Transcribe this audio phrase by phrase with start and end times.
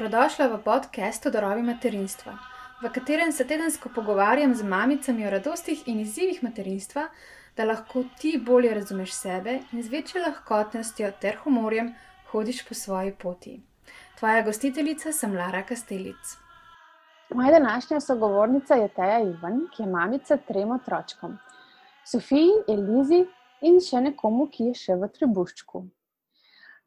[0.00, 2.32] Dobrodošla v podkastu Darovi materinstva,
[2.82, 7.02] v katerem se tedensko pogovarjam z mamicami o radostih in izzivih materinstva,
[7.56, 11.90] da lahko ti bolje razumeš sebe in z večjo lahkotnostjo ter humorjem
[12.30, 13.60] hodiš po svoji poti.
[14.18, 16.32] Tvoja gostiteljica sem Lara Kastelic.
[17.34, 21.36] Moja današnja sogovornica je Teja Ivan, ki je mamica trem otročkom:
[22.04, 23.26] Sofiji, Elizi
[23.60, 25.84] in še nekomu, ki je še v trebuščku.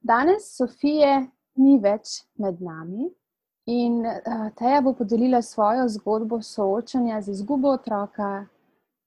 [0.02, 3.10] Danes Sofije ni več med nami
[3.66, 8.46] in uh, Teja bo podelila svojo zgodbo soočanja z izgubo otroka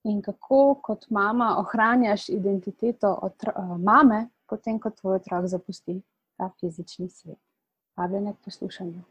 [0.04, 6.00] in kako kot mama ohranjaš identiteto uh, mame, potem ko tvoj otrok zapusti
[6.36, 7.38] ta fizični svet.
[7.96, 9.02] Vabljene k poslušanju.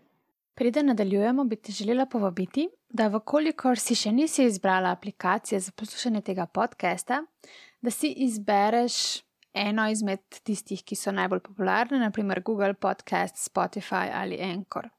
[0.55, 6.21] Preden nadaljujemo, bi te želela povabiti, da, vkolikor si še nisi izbrala aplikacije za poslušanje
[6.21, 7.23] tega podcasta,
[7.81, 9.24] da si izbereš
[9.55, 14.89] eno izmed tistih, ki so najbolj popularne, naprimer Google Podcast, Spotify ali Anchor.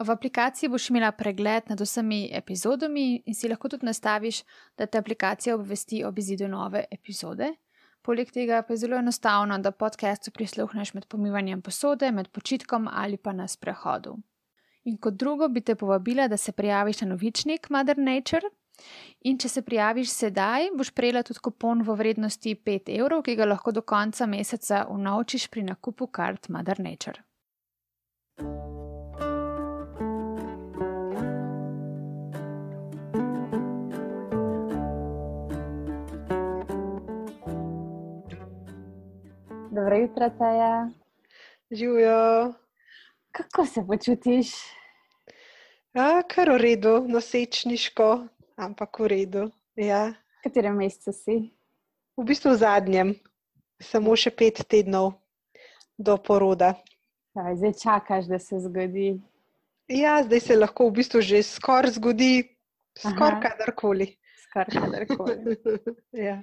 [0.00, 4.44] V aplikaciji boš imela pregled nad vsemi epizodami in si lahko tudi nastaviš,
[4.78, 7.50] da te aplikacija obvesti ob izidu nove epizode.
[8.02, 13.16] Poleg tega pa je zelo enostavno, da podcastu prisluhneš med pomivanjem posode, med počitkom ali
[13.16, 14.14] pa na sprehodu.
[14.84, 18.48] In kot drugo bi te povabila, da se prijaviš na novičnik Mother Nature.
[19.26, 23.48] In če se prijaviš sedaj, boš prejela tudi kupon v vrednosti 5 evrov, ki ga
[23.48, 27.22] lahko do konca meseca unovčiš pri nakupu kart Mother Nature.
[39.78, 40.90] Dobro jutro, Teja.
[41.70, 42.54] Živijo.
[43.32, 44.48] Kako se počutiš?
[45.94, 48.26] Ja, kar v redu, nosečniško,
[48.58, 49.44] ampak v redu.
[49.78, 50.10] Ja.
[50.42, 51.36] V katerem mesecu si?
[52.18, 53.08] V bistvu v zadnjem,
[53.78, 55.14] samo še pet tednov
[55.94, 56.74] do poroda.
[57.38, 59.22] Kaj, zdaj čakaš, da se zgodi.
[59.88, 62.50] Ja, zdaj se lahko v bistvu že skoraj zgodi,
[62.98, 64.18] skoraj kadarkoli.
[64.42, 65.56] Skor kadarkoli.
[66.26, 66.42] ja.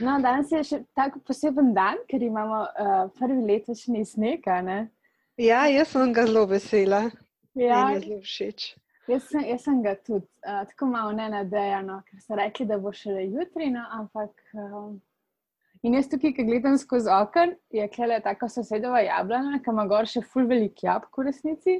[0.00, 4.46] No, danes je še tako poseben dan, ker imamo uh, prvi letošnji sneg.
[5.38, 7.08] Ja, jaz sem ga zelo vesela.
[7.58, 8.68] Ja, Meni je zelo všeč.
[9.08, 12.76] Jaz sem, jaz sem ga tudi uh, tako malo ne nadejano, ker so rekli, da
[12.78, 14.32] bo še jutri, no, ampak.
[14.52, 14.98] Um,
[15.82, 20.08] in jaz tukaj, ki gledam skozi okno, je kle tako sosedova jablana, ki ima gor
[20.10, 21.78] še ful velik jabolk v resnici.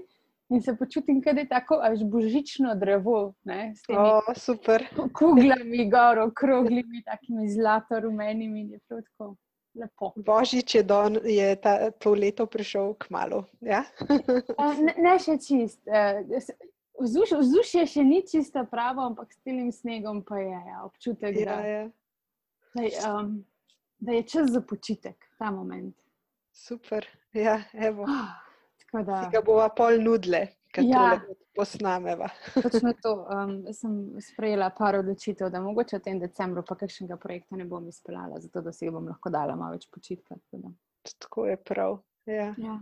[0.48, 3.34] In se počutim, da je tako až božično drevo.
[3.44, 4.86] Ne, s temi O, super.
[5.18, 9.34] kuglami, gor, okroglimi, takimi zlato-rumenimi, je prav tako
[9.76, 10.12] lepo.
[10.16, 13.44] Božič je, don, je ta, to leto prišel k malu.
[13.60, 13.84] Ja?
[14.86, 15.84] Ne, ne še čist.
[16.98, 21.36] Uh, vzduš, vzdušje še ni čisto pravo, ampak s tem snegom pa je ja, občutek,
[21.38, 21.90] ja, da, ja.
[22.74, 23.44] da, je, um,
[23.98, 25.96] da je čas za počitek ta moment.
[26.52, 27.06] Super.
[27.32, 28.06] Ja, evo.
[28.82, 31.20] Tako da, Si ga bova pol nudle, ker Ja.
[31.54, 32.28] posnameva.
[32.62, 33.26] točno to.
[33.30, 37.88] Um, sem sprejela par odločitev, da mogoče v tem decembru pa kakšnega projekta ne bom
[37.88, 40.34] izpeljala, zato da si ga bom lahko dala malo več počitka.
[40.50, 40.72] tako.
[41.18, 41.98] Tako je prav.
[42.26, 42.54] Ja.
[42.58, 42.80] Ja.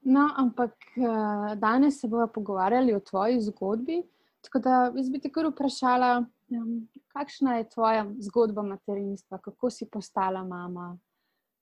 [0.00, 4.02] No, ampak uh, danes se bomo pogovarjali o tvoji zgodbi.
[4.40, 6.24] Tako da jaz bi te kar vprašala,
[6.56, 10.98] um, kakšna je tvoja zgodba materinstva, kako si postala mama,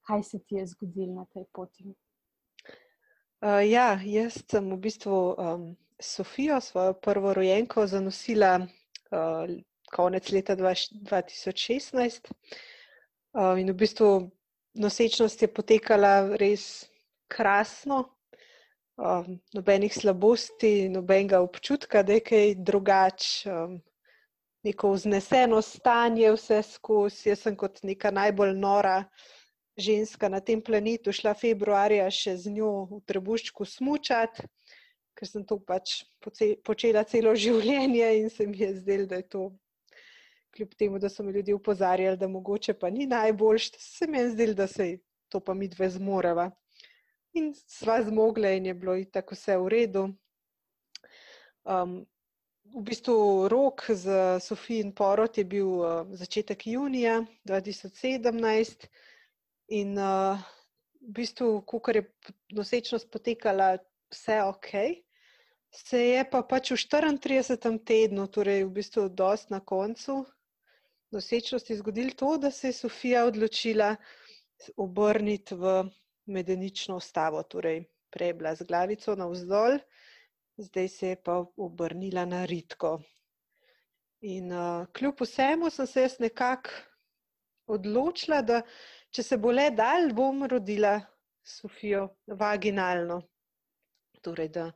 [0.07, 1.91] kaj se ti je zgodilo na tej poti.
[3.43, 5.67] Uh, ja, jaz sem v bistvu um,
[6.01, 9.51] Sofijo, svojo prvo rojenko, zanosila uh,
[9.95, 12.31] konec leta dva, 2016.
[13.35, 14.31] Uh, in v bistvu
[14.79, 16.87] nosečnost je potekala res
[17.27, 18.05] krasno,
[18.99, 23.79] um, nobenih slabosti, nobenega občutka, da je kaj drugače, um,
[24.67, 27.29] neko vzneseno stanje, vse skozi.
[27.31, 29.05] Jaz sem kot neka najbolj nora
[29.79, 34.49] ženska na tem planetu šla februarja še z njo v trebuščku smučati,
[35.15, 36.03] ker sem to pač
[36.67, 39.49] počela celo življenje in se mi je zdelo, da je to,
[40.57, 44.31] kljub temu, da so me ljudje upozarjali, da mogoče pa ni najboljš, se mi je
[44.35, 44.97] zdelo, da se
[45.29, 46.51] to pa mi dve zmoreva.
[47.39, 50.05] In sva zmogle in je bilo itak vse v redu.
[51.65, 51.93] Um,
[52.75, 53.17] v bistvu
[53.49, 57.19] rok za Sofijin porod je bil uh, začetek junija
[57.49, 58.89] 2017.
[59.81, 60.41] In uh,
[61.01, 62.03] v bistvu, ko je
[62.53, 63.77] nosečnost potekala,
[64.11, 64.69] vse ok,
[65.71, 67.79] se je pa pač v 34.
[67.85, 70.25] tednu, torej v bistvu dost na koncu
[71.11, 73.97] nosečnosti, zgodilo to, da se je Sofija odločila
[74.77, 75.85] obrniti v
[76.29, 79.79] medenično ustavo, torej prej je bila z glavico navzdol,
[80.57, 82.99] zdaj se je pa obrnila na ritko.
[84.21, 86.71] In uh, kljub vsemu sem se jaz nekako
[87.67, 88.63] odločila, da
[89.15, 90.99] če se bo le dal, bom rodila
[91.45, 93.21] Sofijo vaginalno.
[94.23, 94.67] Torej, da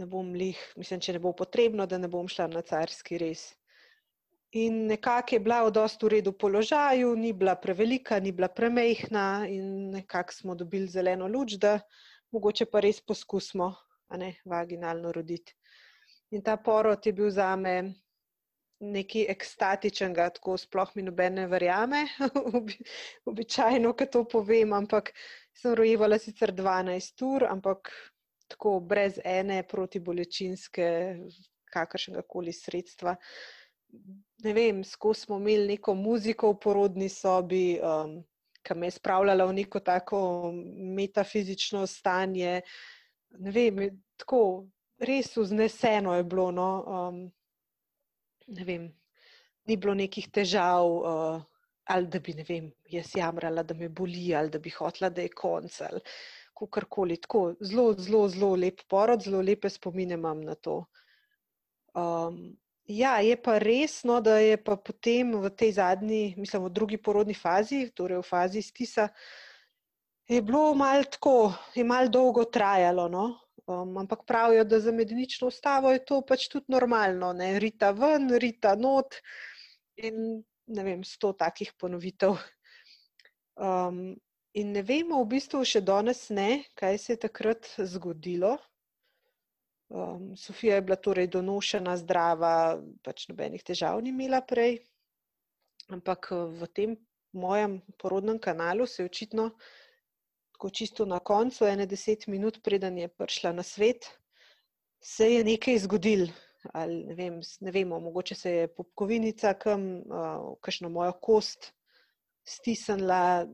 [0.00, 3.50] ne bom lih, mislim, če ne bo potrebno, da ne bom šla na carski res.
[4.56, 9.90] In nekako je bila v dostu redu položaju, ni bila prevelika, ni bila premehna in
[9.90, 11.80] nekako smo dobili zeleno luč, da
[12.32, 13.66] mogoče pa res poskusimo,
[14.08, 15.52] a ne vaginalno roditi.
[16.32, 17.74] In ta porod je bil za me
[18.80, 22.06] nekaj ekstatičnega, tako sploh mi nobene verjame,
[23.30, 25.12] običajno, ko to povem, ampak
[25.52, 27.92] sem rojevala sicer 12 ur, ampak
[28.48, 30.88] tako brez ene protibolečinske,
[31.72, 33.16] kakršnega koli sredstva.
[34.44, 38.18] Ne vem, skozi smo imeli neko muziko v porodni sobi, um,
[38.62, 40.18] ki me je spravljala v neko tako
[40.98, 42.60] metafizično stanje.
[43.38, 43.80] Ne vem,
[44.20, 44.40] tako
[44.98, 46.50] res vzneseno je bilo.
[46.52, 47.20] No, um,
[48.46, 48.88] ne vem,
[49.66, 51.40] ni bilo nekih težav, uh,
[51.90, 55.24] ali da bi, ne vem, jaz jamrala, da me boli, ali da bi hotla, da
[55.24, 55.80] je konc.
[56.56, 60.78] Kakorkoli, tako zelo, zelo, zelo lep porod, zelo lepe spomine imam na to.
[61.96, 66.98] Um, ja, je pa resno, da je pa potem v tej zadnji, mislim, v drugi
[66.98, 69.08] porodni fazi, torej v fazi stisa,
[70.28, 73.08] je bilo malo tako, je malo dolgo trajalo.
[73.08, 73.26] No?
[73.66, 77.58] Um, ampak pravijo, da za medenično ustavo je to pač tudi normalno, ne?
[77.58, 79.18] rita ven, rita not
[79.96, 82.36] in ne vem, sto takih ponovitev.
[83.56, 84.14] Um,
[84.54, 88.56] in ne vemo, v bistvu še danes ne, kaj se je takrat zgodilo.
[89.88, 94.80] Um, Sofija je bila torej donošena, zdrava, pač nobenih težav ni imela prej.
[95.94, 96.96] Ampak v tem
[97.32, 99.50] mojem porodnem kanalu se je očitno
[100.56, 104.08] tako čisto na koncu, ene deset minut, preden je prišla na svet,
[105.04, 106.32] se je nekaj zgodilo.
[106.72, 111.70] Ali, ne, vem, ne vemo, mogoče se je popkovinica, kam, uh, kakšno mojo kost
[112.42, 113.46] stisnila.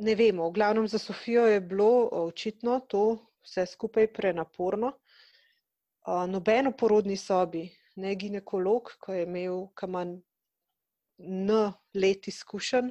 [0.00, 4.92] Ne vemo, v glavnem za Sofijo je bilo očitno to vse skupaj prenaporno.
[6.06, 7.66] Uh, noben v porodni sobi,
[8.00, 10.16] ne ginekolog, ko je imel kamen
[11.20, 12.88] N let izkušenj,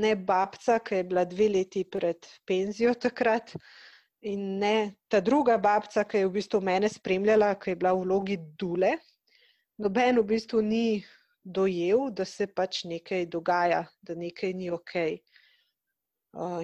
[0.00, 3.52] ne babca, ki je bila dve leti pred penzijo takrat,
[4.24, 8.06] in ne ta druga babca, ki je v bistvu mene spremljala, ki je bila v
[8.06, 8.94] vlogi dule.
[9.76, 11.04] Noben v bistvu ni
[11.44, 14.96] dojel, da se pač nekaj dogaja, da nekaj ni ok.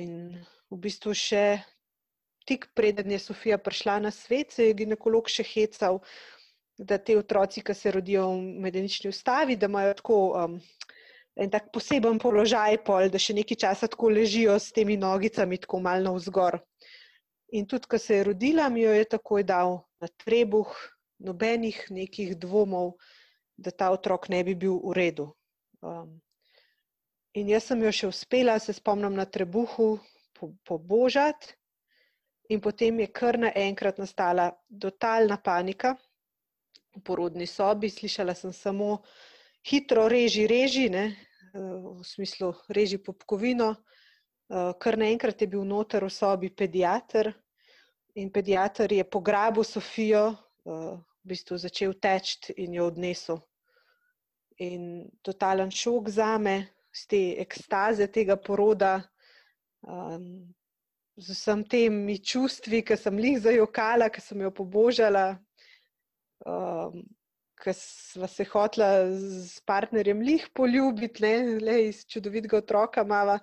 [0.00, 0.16] In
[0.72, 1.60] v bistvu še
[2.46, 6.00] tik preden je Sofija prišla na svet, se je ginekolog še hecal,
[6.78, 10.56] da te otroci, ki se rodijo v medenični ustavi, da imajo tako um,
[11.36, 15.80] en tak poseben položaj, pol, da še nekaj časa tako ležijo s temi nogicami, tako
[15.84, 16.58] malo vzgor.
[17.52, 20.72] In tudi, ko se je rodila, mi jo je takoj dal na trebuh,
[21.22, 22.96] nobenih nekih dvomov,
[23.56, 25.26] da ta otrok ne bi bil v redu.
[25.84, 26.20] Um,
[27.36, 30.00] in jaz sem jo še uspela, se spomnim na trebuhu,
[30.66, 31.61] pobožati, po
[32.48, 34.50] in potem je kar naenkrat nastala
[34.80, 35.94] totalna panika
[36.96, 37.90] v porodni sobi.
[37.90, 39.02] Slišala sem samo,
[39.68, 41.16] hitro reži, reži, ne,
[41.54, 43.74] v smislu reži popkovino.
[44.52, 47.32] Kar naenkrat je bil noter v sobi pediater
[48.14, 50.34] in pediater je pograbil Sofijo,
[50.64, 53.40] v bistvu začel teči in jo odnesel.
[54.60, 59.00] In totalen šok za me, z te ekstaze tega poroda,
[59.88, 60.52] um,
[61.22, 65.26] z vsem temi čustvi, ki sem jih zajokala, ki sem jo pobožala.
[66.46, 67.02] Um,
[67.62, 73.38] ki smo se hotla s partnerjem lih poljubiti, le, le iz čudovitega otroka, mava.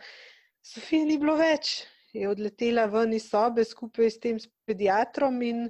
[0.65, 5.69] Sofija ni bilo več, je odletela ven iz sobe skupaj s tem pediatrom in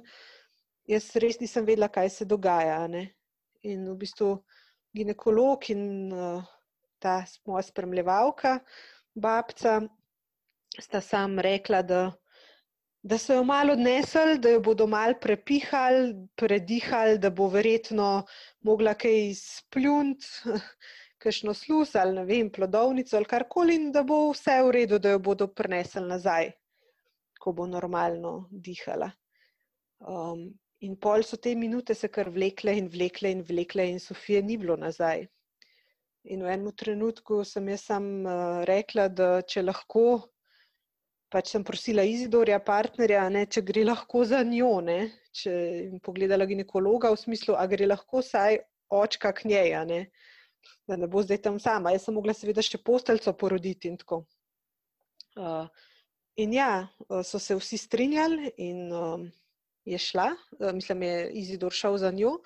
[0.90, 2.80] jaz res nisem vedela, kaj se dogaja.
[2.90, 3.04] Ne?
[3.70, 4.32] In v bistvu
[4.96, 6.42] ginekolog in uh,
[6.98, 8.58] ta moja spremljevalka,
[9.14, 9.78] babca,
[10.78, 12.10] sta sam rekla, da
[13.02, 18.26] da so jo malo odnesli, da jo bodo malo prepihali, predihali, da bo verjetno
[18.60, 20.24] mogla kaj splunt,
[21.22, 25.16] kakšno sluz ali ne vem, plodovnico ali karkoli, in da bo vse v redu, da
[25.16, 26.52] jo bodo prenesli nazaj,
[27.40, 29.10] ko bo normalno dihala.
[30.00, 30.50] Um,
[30.80, 34.56] in pol so te minute se kar vlekle in vlekle in vlekle, in Sofije ni
[34.60, 35.26] bilo nazaj.
[36.24, 40.04] In v enem trenutku sem jaz sam uh, rekla, da če lahko
[41.30, 44.80] pač sem prosila Izidorja, partnerja, ne, če gre lahko za njo.
[44.84, 44.98] Ne,
[45.36, 48.58] če jim pogledala ginekologa v smislu, a gre lahko saj
[48.90, 50.00] očka k njej, ne,
[50.90, 51.94] da ne bo zdaj tam sama.
[51.94, 54.24] Jaz sem mogla seveda še posteljico poroditi in tako.
[55.38, 55.68] Uh,
[56.42, 56.88] in ja,
[57.24, 59.28] so se vsi strinjali in um,
[59.86, 62.40] je šla, uh, mislim, je Izidor šel za njo.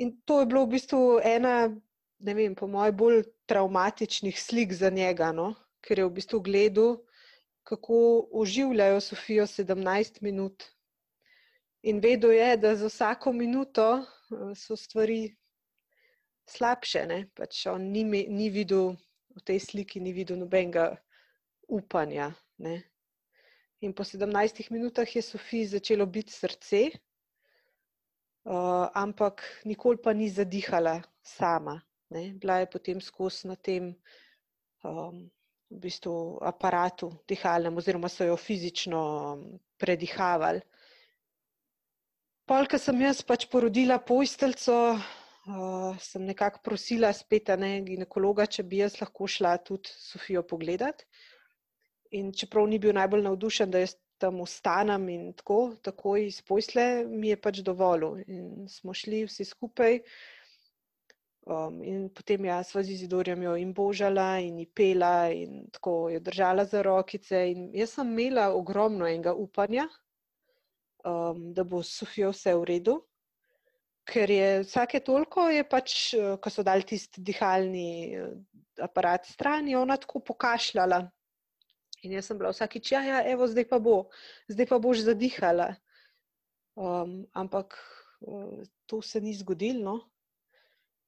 [0.00, 1.68] In to je bilo v bistvu ena,
[2.24, 5.52] ne vem, po mojem, bolj traumatičnih slik za njega, no?
[5.86, 6.96] ker je v bistvu gledal,
[7.66, 10.64] kako oživljajo Sofijo 17 minut.
[11.82, 14.04] In vedel je, da za vsako minuto
[14.54, 15.34] so stvari
[16.46, 17.02] slabše.
[17.34, 18.94] Pač on ni, ni videl
[19.34, 20.92] v tej sliki, ni videl nobenega
[21.68, 22.30] upanja.
[22.62, 22.82] Ne?
[23.82, 26.90] In po 17 minutah je Sofiji začelo biti srce,
[28.46, 31.80] uh, ampak nikoli pa ni zadihala sama.
[32.14, 32.30] Ne?
[32.38, 33.90] Bila je potem skozi na tem
[34.86, 35.26] um,
[35.70, 39.00] v bistvu aparatu dihalnem, oziroma so jo fizično
[39.78, 40.62] predihavali.
[42.46, 48.84] Polka sem jaz pač porodila pojstelco, uh, sem nekako prosila spet ne, ginekologa, če bi
[48.84, 51.08] jaz lahko šla tudi Sofijo pogledati.
[52.14, 57.04] In čeprav ni bil najbolj navdušen, da jaz tam ostanem in tako, takoj iz posle,
[57.04, 58.22] mi je pač dovolil.
[58.30, 59.98] In smo šli vsi skupaj.
[61.46, 66.18] Um, in potem jaz z Izidorjem jo in božala in ji pela in tako jo
[66.18, 67.38] držala za rokice.
[67.52, 69.86] In jaz sem imela ogromno enega upanja,
[71.06, 72.96] um, da bo s Sofijo vse v redu.
[74.06, 78.34] Ker je vsake toliko, je pač, uh, ko so dali tisti dihalni uh,
[78.82, 80.98] aparat stran, je ona tako pokašljala.
[82.02, 84.10] In jaz sem bila vsakič, ja, ja, evo, zdaj pa bo,
[84.50, 85.70] zdaj pa boš zadihala.
[86.74, 87.78] Um, ampak
[88.26, 89.94] uh, to se ni zgodilo.
[89.94, 89.96] No?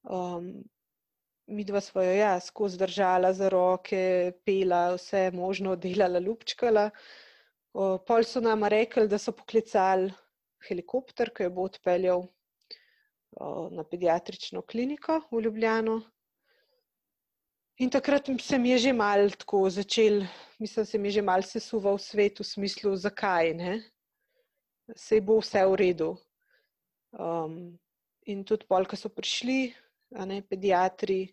[0.03, 0.65] Um,
[1.49, 6.91] mi dva smo jo ja, skozi držala za roke, pela, vse možno delala, ljubčkala.
[7.73, 10.13] Uh, pol so nam rekli, da so poklicali
[10.69, 16.01] helikopter, ki jo bo odpeljal uh, na pediatrično kliniko v Ljubljano.
[17.79, 20.25] In takrat se mi je že mal tako začel,
[20.59, 23.83] mislim, se mi je že mal sesuval svet v smislu, zakaj ne.
[24.97, 26.17] Se bo vse v redu.
[27.13, 27.79] Um,
[28.27, 29.73] in tudi pol, ko so prišli,
[30.11, 31.27] ne, pediatri,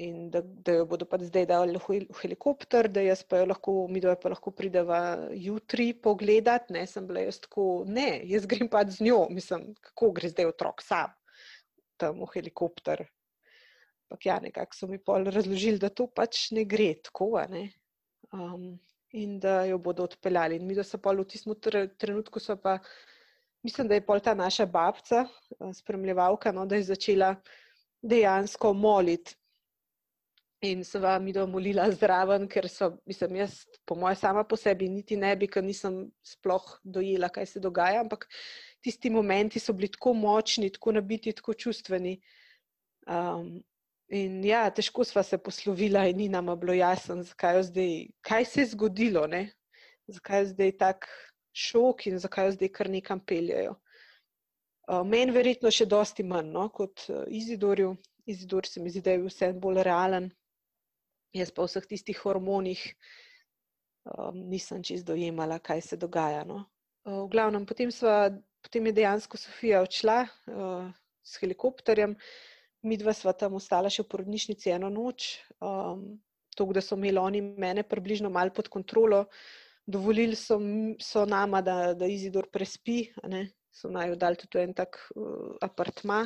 [0.00, 3.74] in da, da jo bodo pa zdaj dali v helikopter, da jaz pa jo lahko,
[3.90, 5.00] mi dvoje pa lahko prideva
[5.36, 6.70] jutri pogledat.
[6.70, 10.52] Ne, sem bila jaz tako, ne, jaz grem pa z njo, mislim, kako gre zdaj
[10.54, 11.12] otrok sam
[12.00, 13.04] tam v helikopter.
[14.08, 17.34] Ampak ja, nekako so mi pol razložili, da to pač ne gre tako.
[17.52, 17.68] Ne.
[18.32, 18.72] Um,
[19.12, 20.56] in da jo bodo odpeljali.
[20.56, 21.54] In mi, da so pa v tistem
[21.98, 22.78] trenutku, so pa,
[23.66, 25.26] mislim, da je pol ta naša babca,
[25.76, 27.34] spremljevalka, no, da je začela
[28.02, 29.36] dejansko moliti.
[30.62, 34.90] In se vam je molila zraven, ker so, mislim, jaz, po mojem, sama po sebi,
[34.92, 38.02] niti ne bi, ker nisem sploh dojela, kaj se dogaja.
[38.04, 38.26] Ampak
[38.84, 42.18] tisti momenti so bili tako močni, tako nabiti, tako čustveni.
[43.08, 43.62] Um,
[44.12, 48.60] in ja, težko sva se poslovila, in ni nam bilo jasno, zakaj, zdaj, kaj se
[48.60, 49.46] je zgodilo, ne?
[50.10, 51.08] zakaj je zdaj tak
[51.52, 53.74] šok in zakaj jo zdaj kar nekam peljajo.
[54.90, 57.92] Uh, Meni verjetno še dosti manj no, kot uh, Izidorju.
[58.30, 60.26] Izidor se mi zdi, da je vse bolj realen.
[61.36, 62.80] Jaz pa v vseh tistih hormonih
[64.10, 66.42] um, nisem čist dojemala, kaj se dogaja.
[66.48, 66.64] No.
[67.06, 68.32] Uh, v glavnem, potem, sva,
[68.66, 70.90] potem je dejansko Sofija odšla uh,
[71.22, 72.16] s helikopterjem,
[72.82, 76.02] mi dva sva tam ostala še v porodnišnici eno noč, um,
[76.56, 79.26] to, da so imeli oni mene približno malo pod kontrolo.
[79.86, 80.58] Dovolili so,
[80.98, 83.04] so nama, da, da Izidor prespi,
[83.72, 86.24] so naj dali tudi en tak uh, apartma.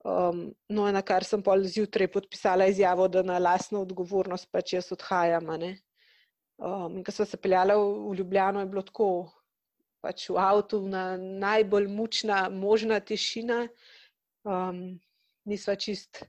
[0.00, 4.88] Um, no, na kar sem pol zjutraj podpisala izjavo, da na lastno odgovornost pač jaz
[4.96, 5.50] odhajam.
[5.52, 9.10] Um, in ko sem se peljala v, v Ljubljano, je bilo tako,
[10.00, 13.66] pač v avtu, na najbolj mučna možna tišina.
[14.48, 15.00] Um,
[15.44, 16.22] nisva čist,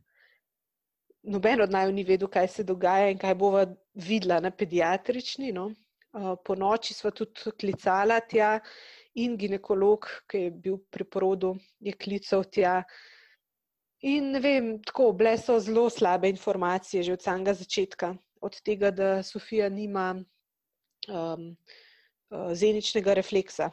[1.23, 3.65] noben od naju ni vedel, kaj se dogaja in kaj bova
[3.95, 5.53] videla na pediatrični.
[5.55, 5.69] No.
[6.11, 8.57] Uh, po noči sva tudi klicala tja
[9.19, 12.81] in ginekolog, ki je bil pri porodu, je klical tja.
[14.07, 18.91] In ne vem, tako, bile so zelo slabe informacije že od samega začetka, od tega,
[18.91, 21.51] da Sofija nima um,
[22.31, 23.69] uh, zeničnega refleksa.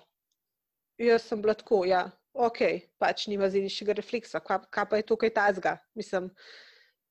[0.99, 2.61] Jaz sem bila tako, ja, ok,
[2.99, 5.79] pač nima zeničnega refleksa, kaj, kaj pa je tukaj tazga?
[5.95, 6.29] Mislim,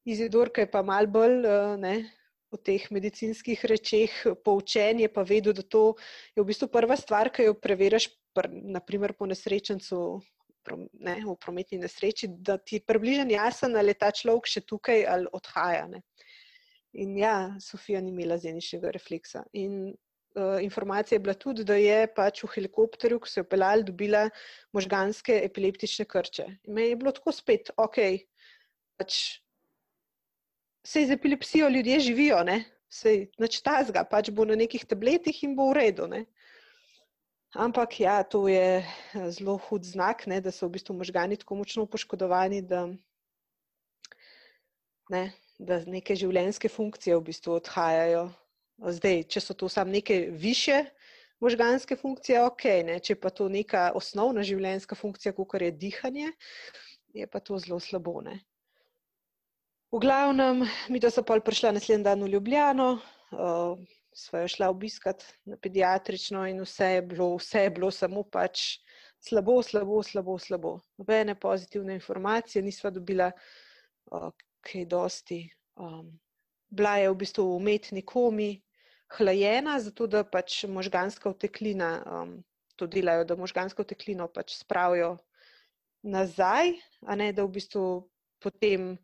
[0.05, 2.03] izidorka je pa mal bolj, uh, ne,
[2.51, 4.13] o teh medicinskih rečeh
[4.43, 5.97] poučen, je pa vedel, da to
[6.35, 8.09] je v bistvu prva stvar, ki jo preveriš,
[8.47, 10.21] naprimer po nesrečencu.
[10.99, 15.05] Ne, v prometni nesreči, da ti je približen jasen, ali je ta človek še tukaj
[15.07, 15.85] ali odhaja.
[15.87, 16.01] Ne.
[16.99, 19.45] In ja, Sofija ni imela zeničnega refleksa.
[19.55, 23.87] In uh, informacija je bila tudi, da je pač v helikopterju, ko se je opeljala,
[23.87, 24.25] dobila
[24.75, 26.49] možganske epileptične krče.
[26.67, 28.03] In me je bilo tako spet, ok,
[28.99, 29.39] pač
[30.87, 32.37] se z epilepsijo ljudje živijo,
[32.89, 36.07] se neč tazga, pač bo na nekih tabletih in bo v redu.
[36.07, 36.23] Ne?
[37.55, 41.59] Ampak ja, to je eh, zelo hud znak, ne, da so v bistvu možgani tako
[41.59, 42.85] močno poškodovani, da,
[45.11, 45.23] ne,
[45.59, 48.29] da neke življenjske funkcije v bistvu odhajajo.
[48.77, 50.85] Zdaj, če so to samo neke više
[51.43, 52.99] možganske funkcije, ok, ne?
[53.03, 56.31] če pa to neka osnovna življenjska funkcija, kot je dihanje,
[57.11, 58.21] je pa to zelo slabo.
[58.23, 58.39] Ne?
[59.87, 62.87] V glavnem, mi da so pa prišla naslednji dan v Ljubljano,
[63.31, 63.77] uh,
[64.11, 68.81] sva jo šla obiskat na pediatrično in vse je bilo, vse je bilo samo pač
[69.23, 70.73] slabo, slabo, slabo, slabo.
[70.99, 73.31] Nobene pozitivne informacije nisva dobila,
[74.11, 74.27] uh,
[74.59, 75.39] kaj dosti.
[75.79, 76.11] Um,
[76.67, 78.51] bila je v bistvu v umetni komi,
[79.15, 82.41] hlajena, zato da pač možganska oteklina, um,
[82.75, 85.15] to delajo, da možgansko oteklino pač spravijo
[86.03, 86.75] nazaj,
[87.07, 87.85] a ne da v bistvu
[88.43, 88.97] potem,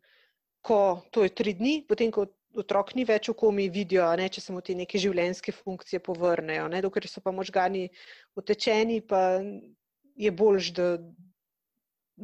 [0.64, 0.78] ko
[1.12, 4.54] to je tri dni, potem, ko otrok ni več v komi, vidijo, ne, če se
[4.54, 6.68] mu te neke življenjske funkcije povrnejo.
[6.72, 7.88] Ne, dokler so pa možgani
[8.38, 9.42] utečeni, pa
[10.16, 10.86] je boljš, da,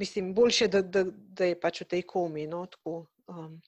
[0.00, 3.58] mislim, boljše, da, da, da je pač v tej komi, no, tako, um,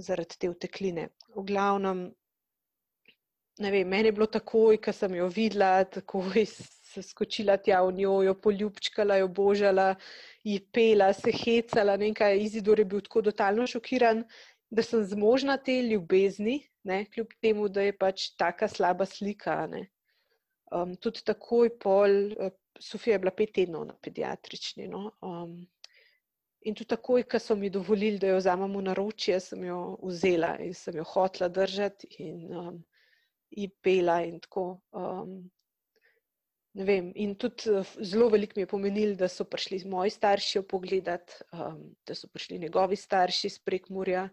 [0.00, 1.10] zaradi te utekline.
[1.34, 2.08] V glavnem,
[3.60, 6.46] ne vem, meni je bilo takoj, ko sem jo videla, takoj
[6.90, 9.94] se skočila tja v njo, jo poljubčkala, jo božala,
[10.44, 14.24] ji pela, se hecala, nekaj izidor je bil tako totalno šokiran,
[14.70, 19.66] da sem zmožna te ljubezni, ne, kljub temu, da je pač taka slaba slika.
[20.70, 24.86] Um, tudi takoj pol, uh, Sofija je bila pet tednov na pediatrični.
[24.88, 25.58] No, um,
[26.62, 30.54] in tudi takoj, ko so mi dovolili, da jo vzamem v naročje, sem jo vzela
[30.64, 32.14] in sem jo hotla držati.
[32.24, 32.78] In, um,
[33.82, 34.80] pela in tako.
[34.92, 35.50] Um,
[36.74, 41.42] vem, in tudi uh, zelo veliko mi je pomenilo, da so prišli moji starši pogledati,
[41.52, 44.28] um, da so prišli njegovi starši iz Prekmurja,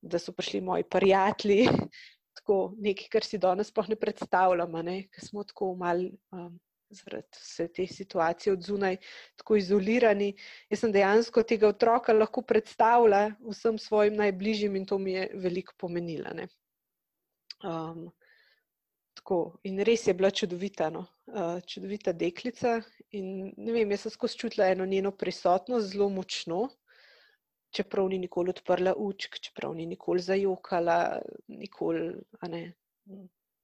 [0.00, 1.68] da so prišli moji prijatelji.
[2.40, 7.68] Tako nekaj, kar si danes sploh ne predstavljamo, ker smo tako malo um, zaradi vse
[7.68, 8.96] te situacije od zunaj,
[9.36, 10.34] tako izolirani.
[10.70, 15.74] Jaz sem dejansko tega otroka lahko predstavljala vsem svojim najbližjim in to mi je veliko
[15.78, 16.30] pomenilo.
[17.64, 18.08] Um,
[19.20, 21.02] Tako, in res je bila čudovita, no?
[21.28, 22.78] uh, čudovita deklica.
[23.12, 26.60] In, vem, jaz sem skozi čutila eno njeno prisotnost zelo močno,
[27.70, 31.18] čeprav ni nikoli odprla učk, čeprav ni nikoli zajokala,
[31.52, 32.14] nikoli
[32.48, 32.62] ne,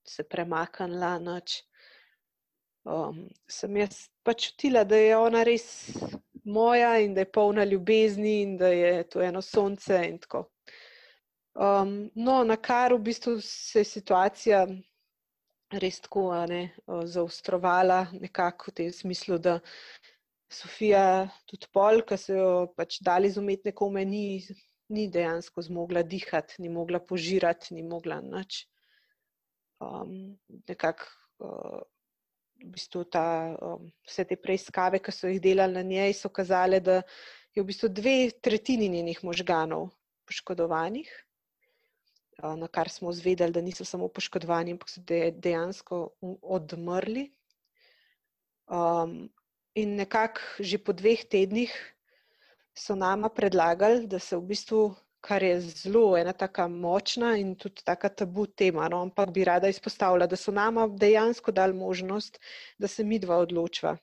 [0.04, 1.14] se premaknila.
[2.84, 5.64] Um, sem jaz pač čutila, da je ona res
[6.44, 10.02] moja in da je polna ljubezni in da je to eno sonce.
[11.54, 14.66] Um, no, na kar v bistvu se je situacija
[15.72, 19.58] res tako ne, zaostrovala, nekako v tem smislu, da
[20.52, 24.38] Sofija, tudi pol, ki so jo pač dali z umetne kome, ni,
[24.94, 28.62] ni dejansko zmogla dihati, ni mogla požirati, ni mogla nič.
[29.82, 30.38] Um,
[30.70, 31.10] nekako
[31.42, 31.82] uh,
[32.62, 33.26] v bistvu ta,
[34.06, 37.02] vse te preiskave, ki so jih delali na njej, so kazale, da
[37.52, 39.90] je v bistvu dve tretjini njenih možganov
[40.30, 41.10] poškodovanih
[42.42, 45.00] na kar smo zvedeli, da niso samo poškodovani, ampak so
[45.32, 46.02] dejansko
[46.42, 47.30] odmrli.
[48.66, 49.28] Um,
[49.74, 51.72] in nekako že po dveh tednih
[52.76, 54.80] so nama predlagali, da se v bistvu,
[55.20, 59.68] kar je zelo ena tako močna in tudi tako tabu tema, no, ampak bi rada
[59.68, 62.38] izpostavila, da so nama dejansko dali možnost,
[62.78, 63.96] da se mi dva odločva,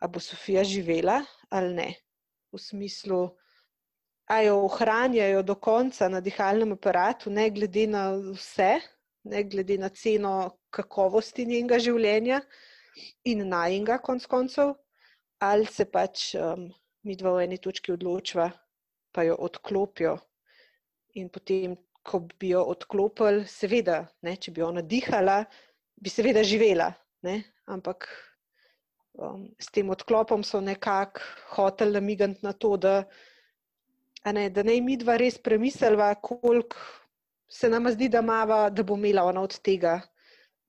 [0.00, 1.94] ali bo Sofija živela ali ne.
[2.52, 3.30] V smislu,
[4.32, 8.80] a jo ohranjajo do konca na dihalnem aparatu, ne glede na vse,
[9.28, 12.38] ne glede na ceno kakovosti njenega življenja
[13.28, 14.72] in najnega, konc koncev,
[15.44, 16.70] ali se pač um,
[17.04, 18.46] mi dva v eni točki odločva,
[19.12, 20.14] pa jo odklopijo.
[21.20, 25.42] In potem, ko bi jo odklopili, seveda, ne, če bi ona dihala,
[26.00, 26.88] bi seveda živela.
[27.28, 27.36] Ne,
[27.68, 28.08] ampak
[29.12, 31.20] um, s tem odklopom so nekako
[31.58, 32.96] hoteli namigati na to, da
[34.30, 36.78] ne, da naj mi dva res premisliva, koliko
[37.50, 39.98] se nam zdi, da, mava, da bo imela ona od tega,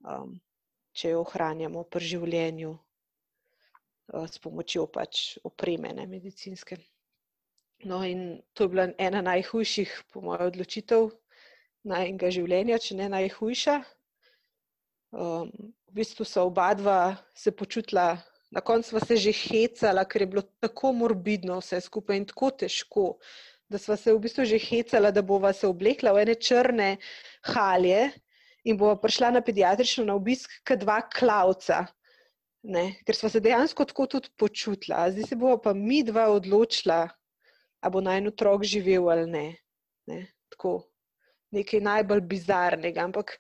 [0.02, 0.34] um,
[0.94, 6.80] če jo ohranjamo pri življenju uh, s pomočjo pač opreme, ne, medicinske.
[7.86, 11.12] No, in to je bila ena najhujših, po mojem, odločitev
[11.88, 13.80] najmenjega življenja, če ne najhujša.
[15.14, 15.52] Um,
[15.92, 17.00] v bistvu so oba dva
[17.38, 18.16] se počutila
[18.54, 22.52] na koncu smo se že hecala, ker je bilo tako morbidno vse skupaj in tako
[22.64, 23.06] težko,
[23.70, 26.90] da smo se v bistvu že hecala, da bova se oblekla v ene črne
[27.50, 28.12] halje
[28.64, 31.88] in bova prišla na pediatrično na obisk k dva klavca.
[32.64, 35.10] Ne, ker smo se dejansko tako tudi počutila.
[35.12, 37.10] Zdaj se bomo pa mi dva odločila,
[37.82, 39.48] ali bo naj en otrok živel ali ne.
[40.08, 40.20] ne.
[40.54, 40.78] Tako,
[41.52, 43.04] nekaj najbolj bizarnega.
[43.04, 43.36] Ampak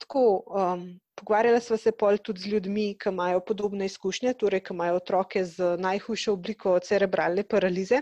[0.00, 0.86] tako, um,
[1.20, 5.42] Pogovarjala sva se pol tudi z ljudmi, ki imajo podobne izkušnje, torej, ki imajo otroke
[5.44, 8.00] z najhujšo obliko cerebralne paralize.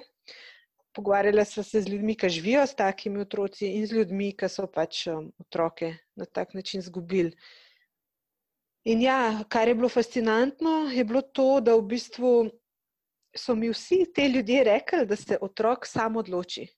[0.94, 4.68] Pogovarjala sva se z ljudmi, ki živijo s takimi otroci in z ljudmi, ki so
[4.70, 7.34] pač um, otroke na tak način zgubili.
[8.87, 12.32] In ja, kar je bilo fascinantno, je bilo to, da v bistvu
[13.34, 16.68] so mi vsi ti ljudje rekli, da se otrok sam odloči.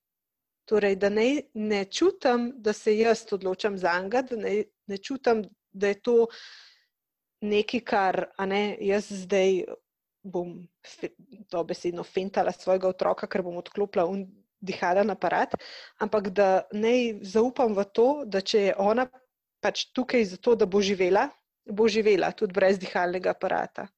[0.65, 5.45] Torej, da ne, ne čutim, da se jaz odločam za njega, da ne, ne čutim,
[5.73, 6.17] da je to
[7.41, 9.63] nekaj, kar ne, jaz zdaj
[10.23, 10.59] bom
[11.51, 14.05] dobesedno fentala svojega otroka, ker bom odklopila
[14.61, 15.55] dihalen aparat,
[16.05, 19.07] ampak da ne zaupam v to, da če je ona
[19.65, 21.29] pač tukaj zato, da bo živela,
[21.65, 23.89] bo živela tudi brez dihalnega aparata.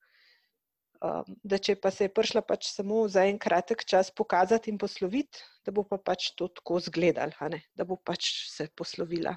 [1.02, 4.78] Um, da če pa se je prišla pač samo za en kratek čas pokazati in
[4.78, 7.34] posloviti, da bo pa pač to tako zgledal,
[7.74, 9.34] da bo pač se poslovila.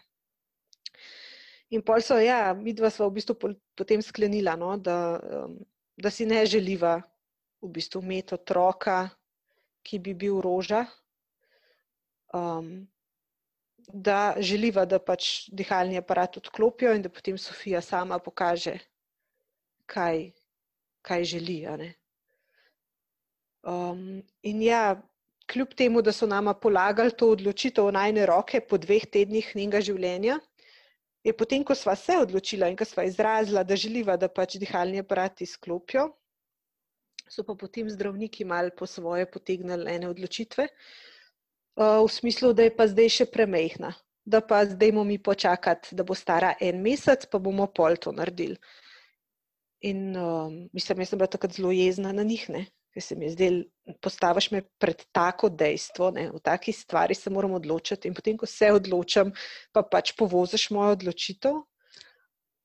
[1.74, 3.36] In pol so, ja, mi dva sva v bistvu
[3.74, 5.56] potem sklenila, no, da, um,
[5.98, 7.00] da si ne želiva
[7.64, 9.10] v bistvu imeti otroka,
[9.86, 10.84] ki bi bil roža,
[12.38, 12.86] um,
[13.90, 18.78] da želiva, da pač dihalni aparat odklopijo in da potem Sofija sama pokaže,
[19.90, 20.32] kaj,
[21.06, 21.60] kaj želi.
[23.66, 25.02] Um, in ja,
[25.50, 29.82] kljub temu, da so nama polagali to odločitev v najne roke po dveh tednih njenega
[29.82, 30.40] življenja,
[31.26, 35.02] je potem, ko sva se odločila in ko sva izrazila, da želiva, da pač dihalni
[35.02, 36.12] aparat izklopijo,
[37.30, 42.76] so pa potem zdravniki mal po svoje potegnili ene odločitve, uh, v smislu, da je
[42.78, 47.26] pa zdaj še premehna, da pa zdaj bomo mi počakati, da bo stara en mesec,
[47.32, 48.60] pa bomo pol to naredili.
[49.86, 52.68] In uh, mislim, jaz sem bila takrat zelo jezna na njih, ne?
[52.96, 53.56] Ker se mi je zdel,
[54.00, 56.30] postaviš me pred tako dejstvo, ne?
[56.32, 59.34] v taki stvari se moram odločiti in potem, ko se odločam,
[59.76, 61.60] pa pač povoziš mojo odločitev.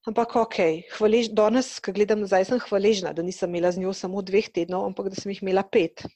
[0.09, 0.59] Ampak ok,
[0.97, 4.87] hvalež, danes, ko gledam nazaj, sem hvaležna, da nisem imela z njo samo dveh tednov,
[4.87, 6.07] ampak da sem jih imela pet.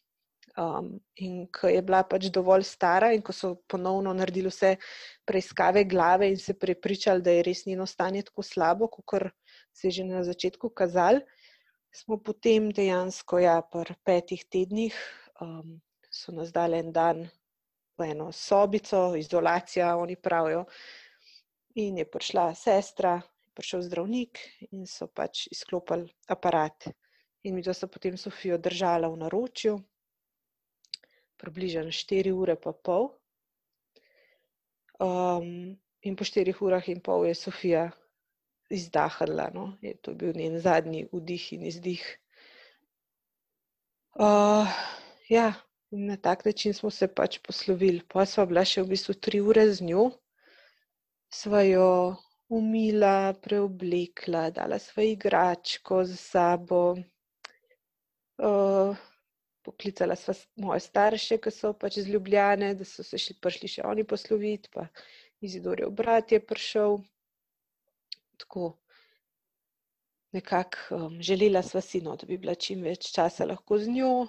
[0.54, 4.76] Um, in ko je bila pač dovolj stara, in ko so ponovno naredili vse
[5.26, 9.26] preiskave glave in se prepričali, da je res njeno stanje tako slabo, kot
[9.74, 11.20] se je že na začetku kazali,
[11.94, 14.96] smo potem dejansko, ja, po petih tednih,
[15.40, 15.78] um,
[16.10, 17.22] so nas dali en dan
[17.98, 20.64] v eno sobico, izolacija, oni pravijo.
[21.74, 23.20] In je prišla sestra,
[23.54, 24.38] prišel zdravnik
[24.70, 26.90] in so pač izklopili aparat.
[27.44, 29.78] In mi so potem Sofijo držala v naročju
[31.36, 33.10] približno 4 ure pa pol.
[34.98, 37.90] Um, in po 4 urah in pol je Sofija
[38.70, 39.76] izdahnila, no?
[39.82, 42.04] je to bil njen zadnji vdih in izdih.
[44.14, 44.68] Uh,
[45.28, 45.52] ja,
[45.90, 48.02] in na tak način smo se pač poslovili.
[48.08, 50.10] Pa sva bila še v bistvu 3 ure z njo,
[51.32, 51.88] sva jo
[52.48, 56.84] umila, preoblekla, dala svoj igračko za sabo.
[58.38, 58.96] Uh,
[59.64, 63.86] poklicala sva moje starše, ki so pač iz Ljubljane, da so se še prišli še
[63.88, 64.86] oni posloviti, pa
[65.44, 66.98] Izidorjev brat je prišel.
[68.38, 68.72] Tako
[70.34, 74.26] nekako um, želela sva si, no, da bi bila čim več časa lahko z njo,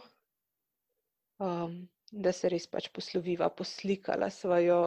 [1.42, 1.80] um,
[2.12, 4.82] da se res pač posloviva, poslikala sva jo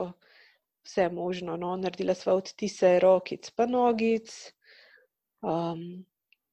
[0.87, 4.31] vse možno, no, naredila sva odtise rokic pa nogic,
[5.43, 5.83] um,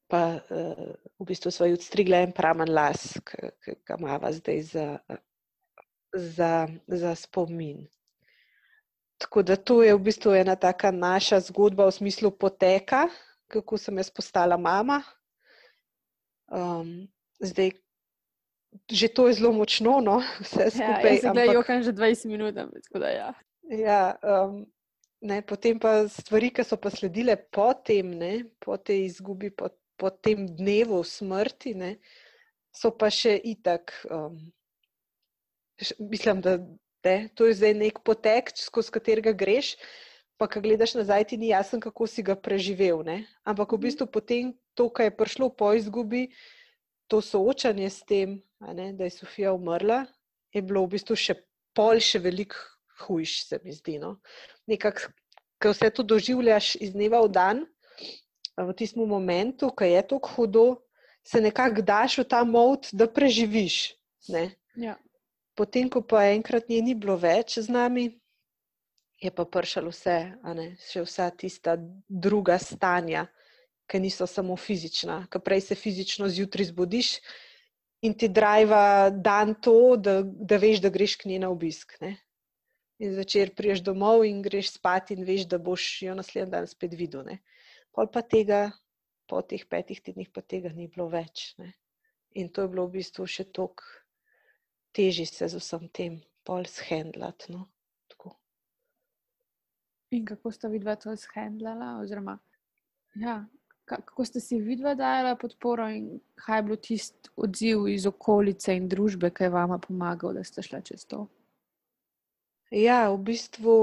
[0.09, 0.81] pa uh,
[1.21, 4.87] v bistvu so jih odstrigla en pramen las, ki ga imamo zdaj za,
[6.13, 6.51] za,
[6.87, 7.85] za spomin.
[9.17, 13.07] Tako da to je v bistvu ena taka naša zgodba v smislu poteka,
[13.47, 15.01] kako sem jaz postala mama.
[16.51, 17.07] Um,
[17.39, 17.71] zdaj,
[18.91, 21.19] že to je zelo močno, no, vse skupaj.
[21.23, 23.29] Ja, zdaj jo kam že 20 minut, tako da ja.
[23.71, 24.65] Ja, um,
[25.21, 29.71] ne, potem pa stvari, ki so pa sledile po tem, ne, po tej izgubi, po
[29.97, 31.91] po tem dnevu smrti, ne,
[32.75, 33.93] so pa še itak.
[34.11, 34.39] Um,
[35.99, 36.57] mislim, da
[37.05, 39.75] ne, to je zdaj nek potek, skozi katerega greš.
[40.35, 43.05] Pa, ko gledaš nazaj, ti ni jasno, kako si ga preživel.
[43.07, 43.23] Ne?
[43.47, 43.83] Ampak v mhm.
[43.87, 46.27] bistvu potem, to, kar je prišlo po izgubi,
[47.07, 50.03] to soočanje s tem, ne, da je Sofija umrla,
[50.51, 51.37] je bilo v bistvu še
[51.77, 52.57] pol, še veliko
[53.05, 53.99] hujš, se mi zdi.
[54.01, 54.17] No?
[54.67, 55.11] Nekako,
[55.61, 57.63] ko vse to doživljaš iz dneva v dan,
[58.57, 60.65] v tistem momentu, ko je tako hudo,
[61.25, 63.95] se nekako daš v ta mod, da preživiš.
[64.75, 64.95] Ja.
[65.55, 68.09] Potem, ko pa enkrat nje ni bilo več z nami,
[69.23, 70.17] je pa pršalo vse,
[70.91, 73.25] še vsa tista druga stanja,
[73.87, 77.15] ki niso samo fizična, ki prej se fizično zjutraj zbudiš.
[78.03, 81.95] In ti driva dan to, da, da veš, da greš k njej na obisk.
[82.03, 82.17] Ne?
[83.01, 86.93] In zvečer priješ domov in greš spat, in veš, da boš jo naslednji dan spet
[86.99, 87.23] videl.
[87.25, 87.39] Ne?
[87.95, 88.75] pol pa tega,
[89.23, 91.55] po teh petih tednih, pa tega ni bilo več.
[91.61, 91.71] Ne.
[92.35, 93.87] In to je bilo v bistvu še toliko
[94.95, 97.47] težje se z vsem tem, pol shendlat.
[97.51, 97.67] No.
[100.15, 101.97] In kako sta vidva to shendlala?
[101.99, 102.37] Oziroma,
[103.19, 103.43] ja,
[103.85, 108.87] kako ste si vidva dajala podporo in kaj je bilo tisti odziv iz okolice in
[108.89, 111.25] družbe, ki je vama pomagal, da ste šla čez to?
[112.71, 113.75] Ja, v bistvu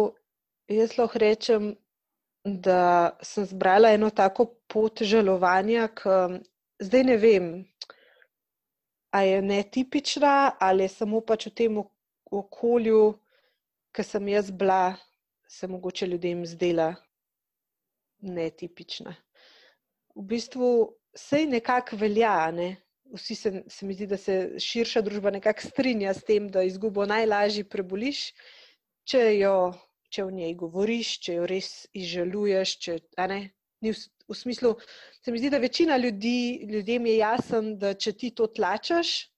[0.70, 1.74] jaz lahko rečem,
[2.44, 6.40] da sem zbrala eno tako pot žalovanja, ki
[6.82, 7.52] zdaj ne vem,
[9.12, 11.82] ali je netipična ali je samo pač v tem
[12.32, 13.02] okolju,
[13.92, 14.96] ki sem jaz bila,
[15.48, 16.94] se mogoče ljudem zdela
[18.20, 19.14] netipična
[20.14, 20.68] v bistvu
[21.14, 22.50] vse nekako velja.
[22.52, 22.76] Ne?
[23.12, 27.04] Vsi se, se mi zdi, da se širša družba nekako strinja s tem, da izgubo
[27.06, 28.30] najlažje preboliš,
[29.08, 29.72] če, jo,
[30.08, 32.76] če o njej govoriš, če jo res izžaluješ.
[32.86, 32.98] Če,
[33.90, 34.76] v, v smislu,
[35.22, 39.32] se mi zdi, da večina ljudi, ljudem je jasno, da če ti to tlačaš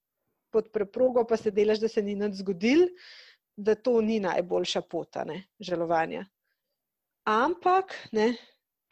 [0.52, 2.86] pod preprogo, pa se delaš, da se ni nič zgodil,
[3.56, 6.26] da to ni najboljša pota ne, žalovanja.
[7.30, 8.34] Ampak, ne,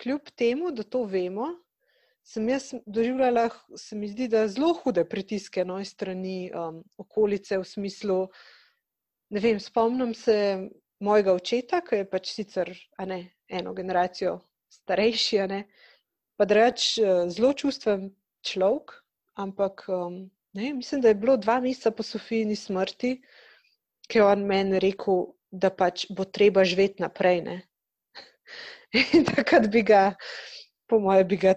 [0.01, 1.51] kljub temu, da to vemo,
[2.25, 7.59] sem jaz doživljala, se mi zdi, da zelo hude pritiske no, iz strani um, okolice,
[7.59, 8.21] v smislu,
[9.35, 10.37] ne vem, spomnim se
[11.03, 12.71] mojega očeta, ki je pač sicer
[13.07, 14.38] ne, eno generacijo
[14.72, 15.62] starejši, ne,
[16.37, 18.11] pa reč uh, zelo čustven
[18.46, 18.96] človek,
[19.38, 23.16] ampak um, ne, mislim, da je bilo dva meseca po Sofijini smrti,
[24.08, 27.42] ki je on meni rekel, da pač bo treba živeti naprej.
[27.44, 27.58] Ne.
[29.16, 30.14] In takrat bi ga,
[30.88, 31.54] po mojem, bi ga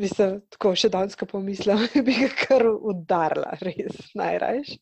[0.00, 4.76] mislim, tako še danes, pomislim, bi ga kar udarila, res najrajš.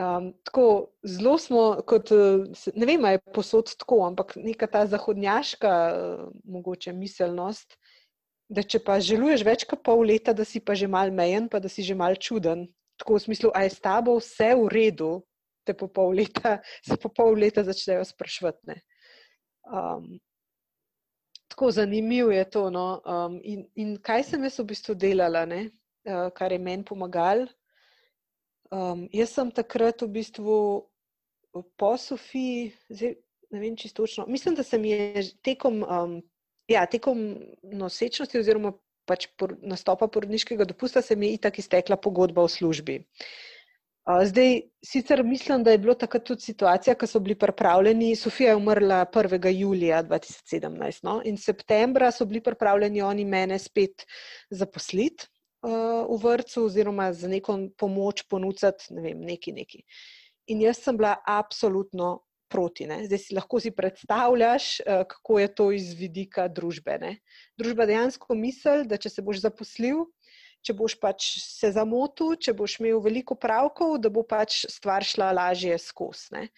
[0.00, 0.64] Um, tako
[1.04, 2.08] zelo smo, kot,
[2.74, 5.72] ne vem, je posod tako, ampak neka ta zahodnjaška
[6.44, 7.76] mogoče miselnost,
[8.48, 11.60] da če pa želuješ več kot pol leta, da si pa že mal mejen, pa
[11.60, 12.64] da si že mal čuden.
[13.02, 15.10] Tako v smislu, a je s tabo vse v redu,
[15.68, 18.80] te po pol leta, se po pol leta začnejo sprašvati.
[19.68, 20.16] Um,
[21.52, 22.70] tako zanimivo je to.
[22.72, 23.02] No?
[23.04, 27.50] Um, in, in kaj sem jaz v bistvu delala, uh, kar je meni pomagalo?
[28.70, 30.56] Um, jaz sem takrat v bistvu
[31.76, 33.16] po Sofiji, zdaj,
[33.50, 34.26] ne vem čisto točno.
[34.30, 36.20] Mislim, da se mi je tekom, um,
[36.70, 37.18] ja, tekom
[37.62, 38.72] nosečnosti oziroma
[39.10, 42.98] pač por, nastopa porodniškega dopusta, se mi je itak iztekla pogodba v službi.
[43.00, 48.14] Uh, Zdaj, sicer mislim, da je bilo takrat tudi situacija, ko so bili pripravljeni.
[48.16, 49.50] Sofija je umrla 1.
[49.58, 51.20] julija 2017 no?
[51.24, 54.06] in septembra so bili pripravljeni oni mene spet
[54.50, 55.26] zaposliti
[55.62, 59.84] v vrtu oziroma za neko pomoč ponuditi, ne vem, neki neki.
[60.50, 62.86] In jaz sem bila absolutno proti.
[62.86, 63.04] Ne?
[63.06, 66.98] Zdaj si lahko si predstavljaš, uh, kako je to iz vidika družbe.
[66.98, 67.12] Ne?
[67.58, 70.04] Družba dejansko misli, da če se boš zaposlil,
[70.66, 75.30] če boš pač se zamotil, če boš imel veliko pravkov, da bo pač stvar šla
[75.36, 76.48] lažje skozi.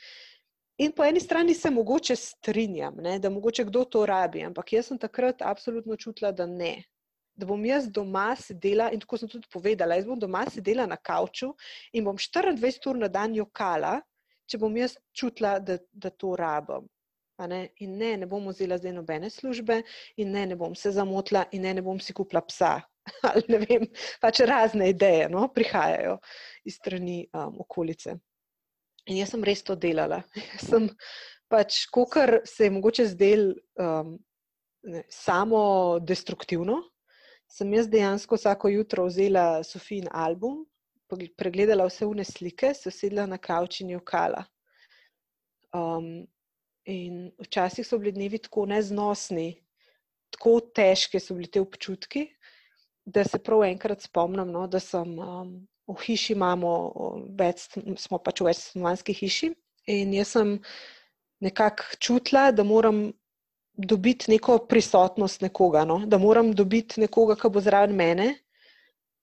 [0.83, 4.89] In po eni strani se mogoče strinjam, ne, da mogoče kdo to rabi, ampak jaz
[4.89, 6.81] sem takrat absolutno čutila, da ne.
[7.35, 10.97] Da bom jaz doma sedela, in tako sem tudi povedala, jaz bom doma sedela na
[10.97, 11.53] kavču
[11.93, 14.01] in bom 24 ur na dan jokala,
[14.47, 16.89] če bom jaz čutila, da, da to rabim.
[17.49, 17.63] Ne?
[17.83, 19.81] In ne, ne bom vzela zdaj nobene službe,
[20.21, 22.77] in ne, ne bom se zamotila, in ne, ne bom si kupila psa,
[23.33, 23.87] ali ne vem,
[24.23, 26.19] pač razne ideje no, prihajajo
[26.69, 28.19] iz strani um, okolice.
[29.11, 30.21] In jaz sem res to delala.
[30.53, 30.87] Jaz sem
[31.51, 33.49] pač, kar se je mogoče zdel
[33.81, 34.15] um,
[34.87, 35.63] ne, samo
[35.99, 36.79] destruktivno,
[37.53, 40.63] sem jaz dejansko vsako jutro vzela Sofijin album,
[41.37, 44.45] pregledala vse vne slike, se sedla na kavč in jokala.
[45.77, 46.25] Um,
[46.89, 49.51] in včasih so bili dnevi tako neznosni,
[50.33, 52.27] tako težki so bili te občutki,
[53.05, 55.53] da se prav enkrat spomnim, no, da sem um,
[55.91, 56.73] v hiši, imamo
[57.39, 57.69] več,
[58.01, 59.53] smo pač v večstanovanski hiši
[59.93, 60.57] in jaz sem
[61.43, 63.11] nekako čutila, da moram
[63.73, 68.35] dobiti neko prisotnost nekoga, no, da moram dobiti nekoga, ki bo zraven mene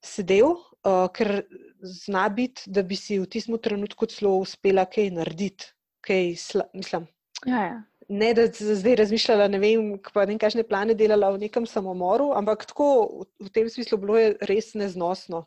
[0.05, 1.43] sedel, uh, ker
[1.83, 5.71] zna biti, da bi si v tistem trenutku celo uspela kaj narediti,
[6.05, 7.07] kaj, sla, mislim.
[7.45, 7.77] Ja, ja
[8.09, 12.31] ne da sem zdaj razmišljala, ne vem, pa ne kakšne plane delala v nekem samomoru,
[12.35, 15.45] ampak tako v tem smislu bilo je res neznosno.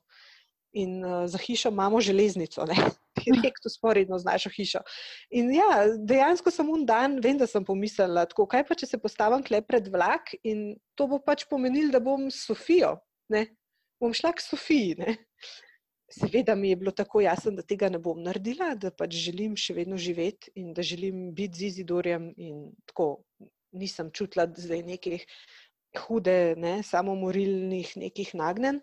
[0.72, 2.76] In uh, za hišo imamo železnico, ne,
[3.36, 4.82] direkt usporedno z našo hišo.
[5.38, 9.00] In ja, dejansko sem un dan, vem, da sem pomislila, tako, kaj pa če se
[9.02, 12.96] postavim kle pred vlak in to bo pač pomenilo, da bom s Sofijo,
[13.32, 13.46] ne,
[14.02, 15.16] bom šla k Sofiji, ne.
[16.12, 19.72] Seveda mi je bilo tako jasno, da tega ne bom naredila, da pač želim še
[19.78, 22.26] vedno živeti in da želim biti z Izidorjem.
[22.90, 23.06] Tako
[23.72, 25.24] nisem čutila zdaj nekih
[26.04, 28.82] hude, ne, samomorilnih nekih nagnjen.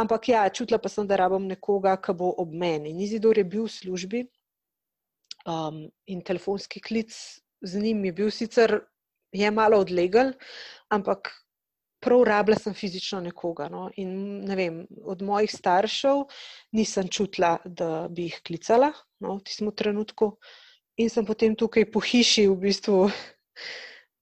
[0.00, 2.90] Ampak ja, čutila pa sem, da rabim nekoga, ki bo ob meni.
[2.90, 4.20] In Izidor je bil v službi
[5.46, 7.14] um, in telefonski klic
[7.64, 8.80] z njim je bil sicer
[9.32, 10.32] je malo odlegal,
[10.88, 11.32] ampak
[12.00, 13.68] prav rabila sem fizično nekoga.
[13.68, 13.88] No?
[13.96, 16.26] In ne vem, od mojih staršev
[16.72, 20.36] nisem čutila, da bi jih klicala no, v tistem trenutku.
[21.00, 22.98] In sem potem tukaj po hiši v bistvu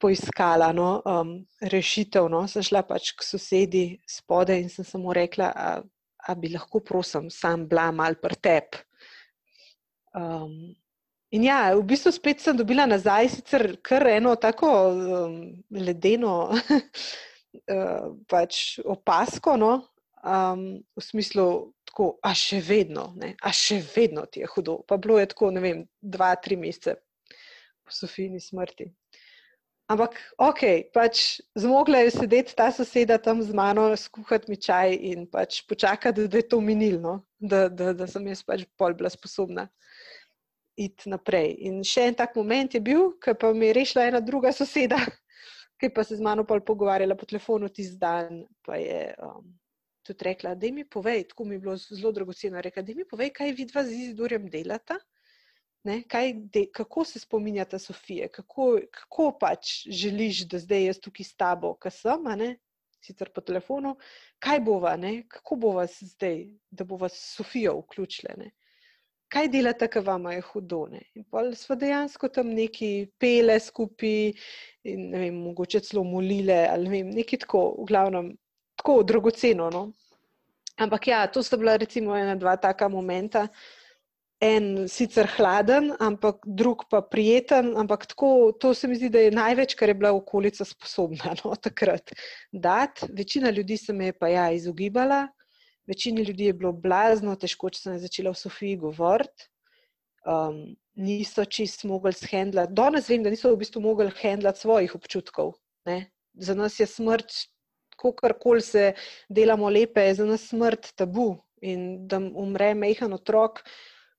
[0.03, 2.29] poiskala no, um, rešitev.
[2.33, 2.43] No.
[2.51, 5.81] Sem šla pač k sosedi spode in sem samo rekla, a,
[6.29, 8.83] a bi lahko, prosim, sam bila mal prtep.
[10.13, 10.75] Um,
[11.33, 15.39] In ja, v bistvu spet sem dobila nazaj, sicer kar eno tako um,
[15.73, 19.71] ledeno uh, pač opasko, no?
[20.21, 21.47] um, v smislu,
[21.89, 23.33] tako, a še vedno, ne?
[23.41, 24.83] a še vedno ti je hudo.
[24.89, 26.99] Pa bilo je tako, ne vem, dva, tri mesece
[27.83, 28.91] po Sofijni smrti.
[29.93, 30.63] Ampak, ok,
[30.95, 36.29] pač zmogla je sedeti ta soseda tam z mano, skuhati mi čaj in pač počakati,
[36.33, 39.67] da je to minilno, da, da, da sem jaz pač pol bila sposobna
[40.81, 41.53] iti naprej.
[41.69, 44.97] In še en tak moment je bil, ko pa mi je rešila ena druga soseda,
[45.81, 48.45] ki pa se z mano pogovarjala po telefonu tisti dan.
[48.65, 49.53] Pa je um,
[50.07, 53.35] tudi rekla, da mi povej, tako mi je bilo zelo dragoceno, rekla, da mi povej,
[53.37, 54.97] kaj vidva z Izidorjem delata.
[55.85, 56.03] Ne,
[56.55, 61.75] de, kako se spominjata Sofije, kako, kako pač želiš, da zdaj jaz tukaj s tabo,
[61.75, 62.53] ki sem, ne,
[63.03, 63.97] sicer po telefonu,
[64.39, 68.53] kaj bova, ne, kako bova zdaj, da bova Sofijo vključile
[69.33, 70.85] kaj delate, ker vam je hudo.
[70.93, 71.03] Ne?
[71.17, 72.91] In pa smo dejansko tam neki
[73.21, 74.33] pele skupaj
[74.89, 78.33] in ne vem, mogoče celo molile ali ne vem, nekaj tako, v glavnem,
[78.81, 79.71] tako dragoceno.
[79.73, 79.85] No?
[80.85, 83.47] Ampak ja, to sta bila recimo ena, dva taka momenta.
[84.43, 89.31] En sicer hladen, ampak drug pa prijeten, ampak tako, to se mi zdi, da je
[89.31, 92.11] največ, kar je bila okolica sposobna no, takrat
[92.51, 93.07] dati.
[93.15, 95.29] Večina ljudi se me je pa ja izogibala,
[95.87, 99.49] Večini ljudi je bilo blazno težko, če sem začela v Sofiji govoriti.
[100.23, 102.75] Um, niso čist mogli shendlati.
[102.79, 105.57] Danes vem, da niso v bistvu mogli shendlati svojih občutkov.
[105.89, 106.13] Ne?
[106.39, 107.35] Za nas je smrt,
[107.99, 108.93] kakorkoli se
[109.29, 111.35] delamo lepe, je za nas smrt tabu.
[111.63, 113.61] In da umre mehen otrok,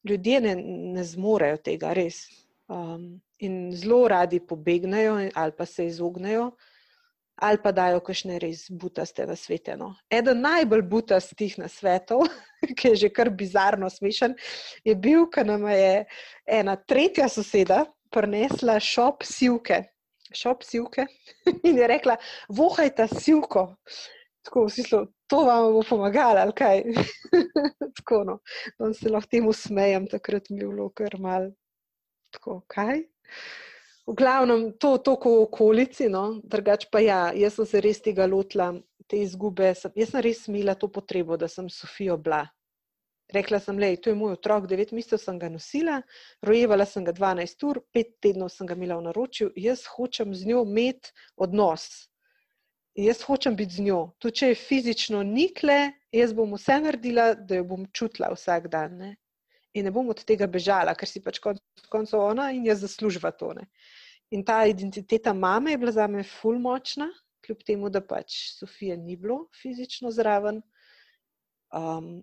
[0.10, 0.56] ljudje ne,
[0.96, 2.26] ne zmorejo tega, res.
[2.68, 6.52] Um, in zelo radi pobegnejo ali pa se izognejo
[7.36, 9.76] ali pa dajo kakšne res butaste na svete.
[9.78, 9.94] No.
[10.12, 12.22] Eden najbolj butastih na svetu,
[12.78, 14.36] ki je že kar bizarno smešen,
[14.86, 16.06] je bil, ko nam je
[16.46, 19.84] ena tretja soseda prinesla šop sivke.
[20.34, 21.08] Šop sivke
[21.68, 22.18] in je rekla:
[22.50, 23.74] Vohajte sivko.
[24.44, 26.84] Tako v smislu, to vam bo pomagalo, ali kaj.
[27.98, 28.40] tako, no.
[28.94, 31.50] Se lahko temu smejem, takrat mi je bilo kar mal.
[32.34, 33.02] Tako, kaj?
[34.06, 36.42] V glavnem, to je v okolici, no?
[36.44, 38.74] drugač pa ja, jaz sem se res tega lotila,
[39.08, 39.72] te izgube.
[39.80, 42.44] Sem, jaz sem res imela to potrebo, da sem Sofijo bila.
[43.34, 46.02] Rekla sem, da je to moj otrok, devet mesecev sem ga nosila,
[46.46, 50.52] rojevala sem ga 12 ur, pet tednov sem ga imela v naročju, jaz hočem z
[50.52, 52.13] njo imeti odnos.
[52.96, 54.02] Jaz hočem biti z njo.
[54.22, 58.98] Tudi če je fizično nikle, jaz bom vse naredila, da jo bom čutila vsak dan.
[58.98, 59.16] Ne?
[59.74, 63.34] in ne bom od tega bežala, ker si pač konec koncev ona in jaz zaslužva
[63.38, 63.54] to.
[63.58, 63.68] Ne.
[64.34, 67.10] In ta identiteta mame je bila za me ful močna,
[67.46, 70.62] kljub temu, da pač Sofija ni bilo fizično zraven.
[71.74, 72.22] Um,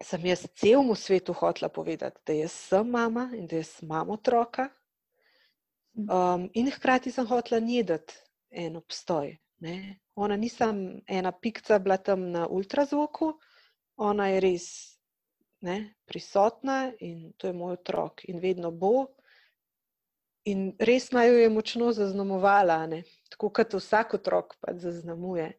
[0.00, 4.70] sem jaz celemu svetu hotela povedati, da jaz sem mama in da jaz imam otroka.
[5.98, 8.14] Um, in hkrati sem hotela njedati
[8.50, 9.34] en obstoj.
[9.60, 9.98] Ne.
[10.14, 13.34] Ona nisem ena pikca bila tam na ultrazvoku,
[13.96, 14.66] ona je res
[15.60, 19.06] ne, prisotna in to je moj otrok in vedno bo.
[20.48, 23.02] In res naj jo je močno zaznamovala, ne?
[23.28, 25.50] tako kot vsak otrok pa zaznamuje,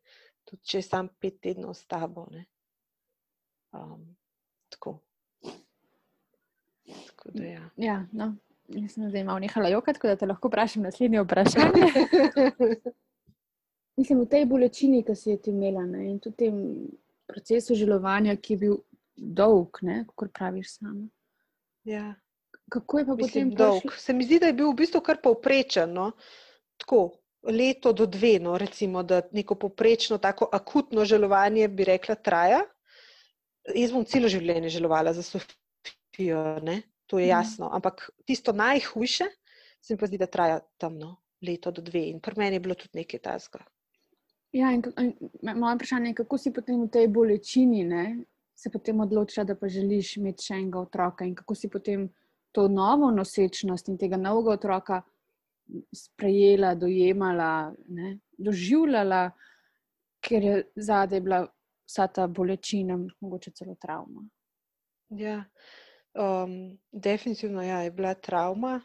[0.50, 2.26] tudi če je sam pet tednov s tabo.
[3.72, 4.18] Um,
[4.74, 4.98] tako.
[7.08, 7.70] tako da, ja.
[7.78, 8.34] ja, no.
[8.72, 11.88] Mislim, da je malo nehala jokati, tako da te lahko vprašam naslednje vprašanje.
[14.00, 16.06] Mislim, v tej bolečini, ki si jo imela ne?
[16.10, 16.56] in tudi tem
[17.28, 18.78] procesu želovanja, ki je bil
[19.16, 19.82] dolg,
[20.16, 21.08] kot praviš sama.
[21.84, 22.16] Ja.
[22.72, 23.82] Kako je pa Mislim, potem dolg?
[23.82, 24.00] Prišli?
[24.00, 25.92] Se mi zdi, da je bil v bistvu kar povprečen.
[25.94, 26.12] No?
[26.80, 27.02] Tako,
[27.44, 32.62] leto do dve, no, recimo, da neko poprečno, tako akutno želovanje bi rekla, traja.
[33.76, 36.82] Jaz bom celo življenje želovala za Sofijo, ne?
[37.06, 37.36] to je mhm.
[37.36, 37.70] jasno.
[37.74, 39.28] Ampak tisto najhujše
[39.82, 42.06] se mi pa zdi, da traja tam no, leto do dve.
[42.10, 43.66] In pri meni je bilo tudi nekaj tasga.
[44.52, 45.14] Ja, in, in,
[45.56, 48.06] moje vprašanje je, kako si potem v tej bolečini, ne,
[48.56, 52.10] se potem odločila, da pa želiš imeti še enega otroka in kako si potem
[52.52, 55.02] to novo nosečnost in tega novega otroka
[55.96, 59.30] sprejela, dojemala, ne, doživljala,
[60.22, 61.46] ker je zadaj bila
[61.88, 64.26] vsa ta bolečina, mogoče celo travma.
[65.16, 65.44] Ja,
[66.14, 68.80] um, definitivno ja, je bila travma.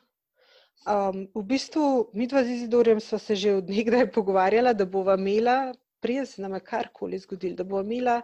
[0.85, 5.17] Um, v bistvu, mi dva z Izidorjem smo se že od nekdaj pogovarjala, da bova
[5.19, 8.23] imela prije se nam je karkoli zgodilo, da bo imela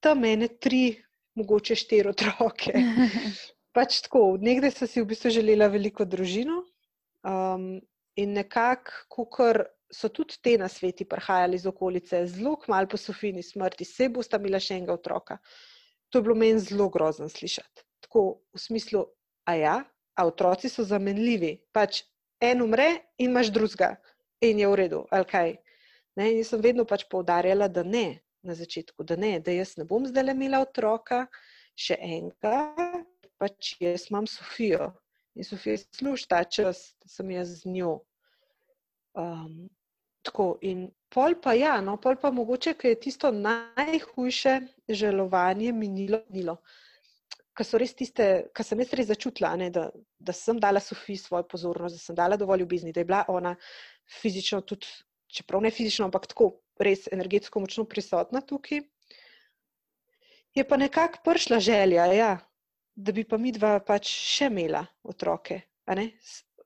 [0.00, 1.02] tam mene tri,
[1.34, 2.72] mogoče štiri otroke.
[3.74, 6.60] pač tako, nekdaj sem si v bistvu želela veliko družino
[7.26, 7.80] um,
[8.14, 13.42] in nekako, kar so tudi te na sveti prihajali iz okolice, zelo malo po Sofini
[13.42, 15.38] smrti, se bo sta imela še enega otroka.
[16.10, 17.82] To je bilo meni zelo grozno slišati.
[18.06, 19.02] Tako v smislu,
[19.50, 19.76] a ja,
[20.14, 21.56] a otroci so zamenljivi.
[21.72, 22.02] Pač
[22.40, 22.88] en umre
[23.18, 23.94] in imaš drugega
[24.44, 25.54] in je v redu, ali kaj.
[26.16, 29.86] Ne, in sem vedno pač poudarjala, da ne, na začetku, da ne, da jaz ne
[29.88, 31.24] bom zdaj imela otroka,
[31.74, 32.60] še enega,
[33.40, 34.92] pač jaz imam Sofijo
[35.34, 37.96] in Sofija služi ta čas, da sem jaz z njo.
[39.18, 39.66] Um,
[40.22, 46.22] tako in pol pa ja, no, pol pa mogoče, ker je tisto najhujše žalovanje minilo.
[46.30, 46.58] minilo.
[47.54, 48.24] Ker so res tiste,
[48.54, 49.86] kar sem jaz res začutila, ne, da,
[50.18, 53.54] da sem dala Sofiji svojo pozornost, da sem dala dovolj ljubezni, da je bila ona
[54.20, 54.90] fizično, tudi,
[55.30, 56.50] čeprav ne fizično, ampak tako
[56.82, 58.82] res energetsko močno prisotna tukaj.
[60.54, 62.32] Je pa nekako prišla želja, ja,
[62.94, 65.62] da bi pa mi dva pač še imela otroke.
[65.94, 66.10] Ne?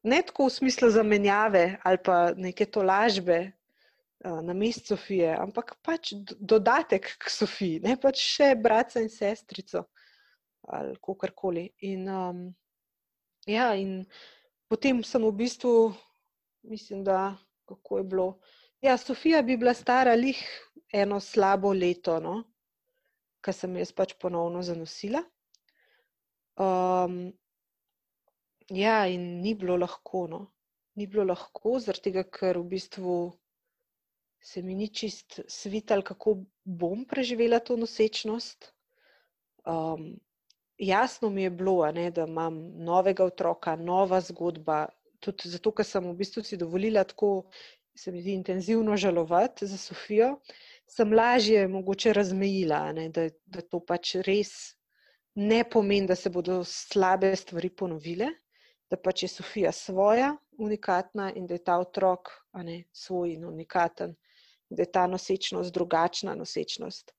[0.09, 6.13] ne tako v smislu zamenjave ali pa neke tolažbe uh, na mestu Sofije, ampak pač
[6.39, 9.89] dodatek k Sofiji, ne pač še brata in sestrico
[10.69, 11.69] ali kakorkoli.
[11.89, 12.45] In, um,
[13.47, 14.05] ja, in
[14.69, 15.73] potem sem v bistvu,
[16.69, 17.37] mislim, da
[17.69, 18.29] kako je bilo.
[18.81, 20.39] Ja, Sofija bi bila stara lih
[20.93, 22.45] eno slabo leto, no?
[23.41, 25.23] kar sem jaz pač ponovno zanosila.
[26.59, 27.31] Um,
[28.75, 30.27] ja, in ni bilo lahko.
[30.31, 30.41] No?
[30.99, 33.19] Ni bilo lahko, tega, ker v bistvu
[34.43, 38.73] se mi ni čist svital, kako bom preživela to nosečnost.
[39.67, 40.19] Um,
[40.79, 44.87] jasno mi je bilo, ne, da imam novega otroka, nova zgodba.
[45.21, 47.51] Tudi zato, ker sem v bistvu si dovolila tako,
[47.99, 50.37] se mi zdi, intenzivno žalovati za Sofijo,
[50.87, 54.79] sem lažje mogoče razmejila, ne, da, da to pač res
[55.39, 58.27] ne pomeni, da se bodo slabe stvari ponovile,
[58.91, 62.33] da pač je Sofija svoja, unikatna in da je ta otrok
[62.65, 64.17] ne, svoj in unikaten,
[64.71, 67.15] da je ta nosečnost drugačna nosečnost.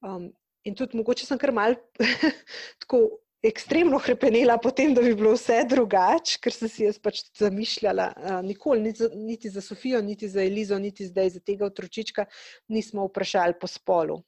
[0.00, 0.30] Um,
[0.64, 1.76] in tudi mogoče sem kar mal
[2.82, 3.02] tako
[3.42, 8.36] ekstremno krepenila potem, da bi bilo vse drugače, ker sem si jaz pač zamišljala, uh,
[8.46, 12.26] nikoli niti za, niti za Sofijo, niti za Elizo, niti zdaj za tega otročička
[12.70, 14.20] nismo vprašali po spolu.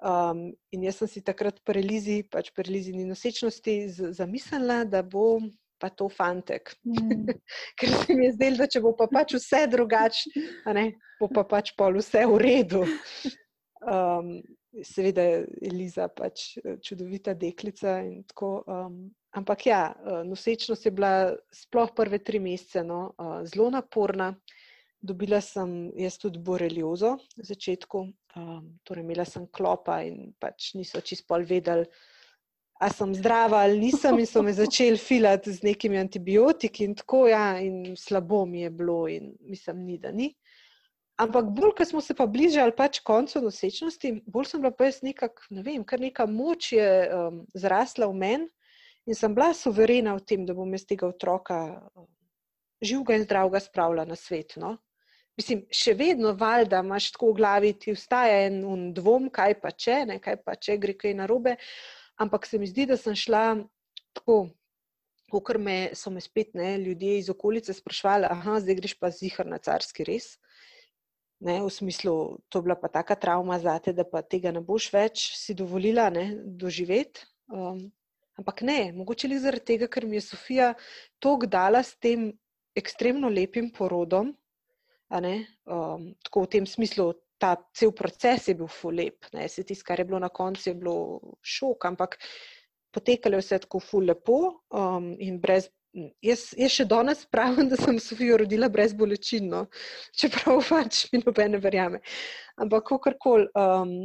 [0.00, 3.74] Um, in jaz sem si takrat pri Elizi, pač pri Elizini nosečnosti,
[4.16, 5.40] zamislila, da bo
[5.80, 6.72] pa to fantek.
[6.84, 7.34] Mm.
[7.80, 10.46] Ker se mi je zdelo, da če bo pa pač vse drugače,
[11.20, 12.86] bo pa pač pol vse v redu.
[13.80, 14.42] Um,
[14.84, 18.00] seveda je Eliza pač čudovita deklica.
[18.30, 19.00] Tako, um,
[19.36, 19.82] ampak ja,
[20.24, 24.34] nosečnost je bila sploh prve tri mesece no, uh, zelo naporna.
[25.00, 28.00] Dobila sem jaz tudi boreliozo na začetku,
[28.36, 31.86] um, torej imela sem klopa in pač niso čist pol vedeli,
[32.80, 37.26] ali sem zdrava ali nisem, in so me začeli filati z nekimi antibiotiki in tako,
[37.32, 40.34] ja, in slabo mi je bilo, in mislim, ni da ni.
[41.20, 45.02] Ampak bolj, ko smo se pa bližali pač koncu nosečnosti, bolj sem bila pa jaz
[45.04, 48.48] nekako, ne vem, kar neka moč je um, zrasla v meni
[49.08, 51.58] in sem bila suverena v tem, da bom jaz tega otroka
[51.92, 52.06] um,
[52.80, 54.56] živega in zdravega spravila na svet.
[54.56, 54.78] No?
[55.36, 60.02] Mislim, še vedno valjda imaš tako v glavi, ti vstaja en dvom, kaj pa če,
[60.08, 61.56] ne, kaj pa če gre kaj narobe.
[62.20, 63.44] Ampak se mi zdi, da sem šla
[64.16, 64.42] tako,
[65.30, 69.48] kot me so me spet ne, ljudje iz okolice sprašvali, da zdaj greš pa zihar
[69.48, 70.34] na carski res.
[71.40, 72.14] Ne, v smislu,
[72.52, 75.56] to je bila pa taka travma za te, da pa tega ne boš več si
[75.56, 77.24] dovolila ne, doživeti.
[77.48, 77.86] Um,
[78.36, 80.74] ampak ne, mogoče le zaradi tega, ker mi je Sofija
[81.18, 82.28] tok dala s tem
[82.76, 84.34] ekstremno lepim porodom,
[85.10, 89.26] Um, tako v tem smislu, ta cel proces je bil fulep.
[89.48, 92.18] Se tisto, kar je bilo na koncu, je bilo šok, ampak
[92.92, 94.38] potekalo je vse tako fulepo
[94.70, 95.70] um, in brez.
[96.22, 99.64] Jaz, jaz še danes pravim, da sem Sofijo rodila brez bolečin, no.
[100.14, 101.98] čeprav pač mi nobene verjame.
[102.60, 103.96] Ampak, kako koli, um,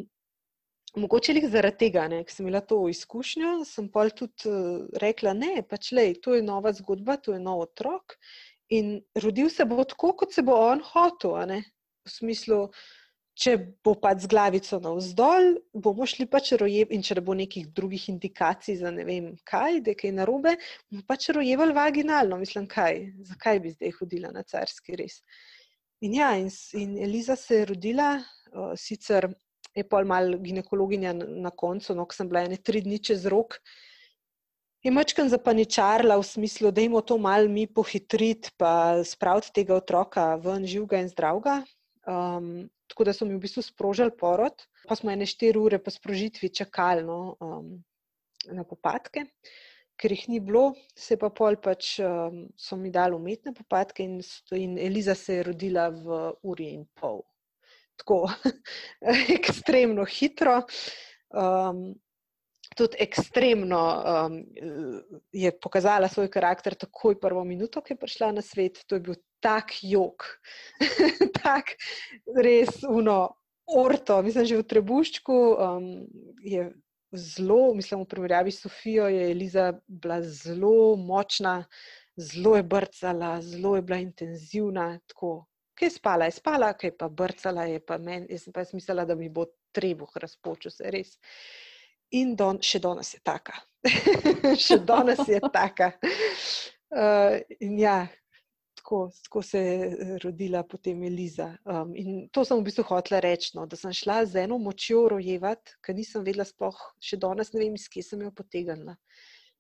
[0.98, 5.62] mogoče jih zaradi tega, ker sem imela to izkušnjo, sem pa tudi uh, rekla: ne,
[5.70, 8.18] pač le, to je nova zgodba, to je nov otrok
[8.70, 11.62] In rodil se bo tako, kot se bo on hotel.
[12.06, 12.70] V smislu,
[13.36, 17.68] če bo pač z glavico navzdol, bomo šli pač rojev, in če ne bo nekih
[17.76, 20.56] drugih indikacij za ne vem kaj, da je kaj narobe,
[20.90, 22.40] bomo pač rojevali vaginalno.
[22.40, 25.20] Mislim, kaj, zakaj bi zdaj hodila na carski res.
[26.06, 26.48] In ja, in,
[26.80, 28.14] in Eliza se je rodila,
[28.54, 29.28] uh, sicer
[29.76, 33.28] je pol mal ginekologinja na, na koncu, no, ko sem bila ene tri dni čez
[33.32, 33.60] rok
[34.86, 40.36] je mačkan zapaničarla v smislu, da jim to malo mi pohitriti, pa spraviti tega otroka
[40.36, 41.56] ven živega in zdravega.
[42.06, 44.66] Um, tako da so mi v bistvu sprožili porod.
[44.88, 47.72] Pa smo ene štiri ure po sprožitvi čakali no, um,
[48.54, 49.26] na popadke,
[49.98, 54.20] ker jih ni bilo, se pa pol pač um, so mi dali umetne popadke in,
[54.54, 57.24] in Eliza se je rodila v uri in pol.
[57.98, 58.26] Tako
[59.38, 60.62] ekstremno hitro.
[61.32, 61.96] Um,
[62.76, 64.36] tudi ekstremno um,
[65.32, 68.84] je pokazala svoj karakter, takoj prvo minuto, ki je prišla na svet.
[68.88, 70.26] To je bil tak jog,
[71.44, 71.76] tak
[72.36, 74.22] res uno, orto.
[74.22, 75.90] Mislim, že v trebuščku um,
[76.44, 76.70] je
[77.16, 81.64] zelo, mislim, v primerjavi s Sofijo, je Eliza bila zelo močna,
[82.18, 85.00] zelo je brcala, zelo je bila intenzivna.
[85.08, 85.46] Tako.
[85.76, 89.04] Kaj je spala, je spala, kaj pa brcala, je pa meni, jaz sem pa mislila,
[89.06, 91.18] da mi bo trebuh razpočil, se res.
[92.16, 93.58] In don, še danes je taka.
[94.66, 95.92] še danes je taka.
[96.96, 98.06] Uh, in ja,
[98.80, 101.58] tako, tako se je rodila potem Eliza.
[101.66, 105.08] Um, in to sem v bistvu hotela reči, no, da sem šla z eno močjo
[105.16, 108.96] rojevati, ker nisem vedela, sploh še danes ne vem, iz kje sem jo potegnila.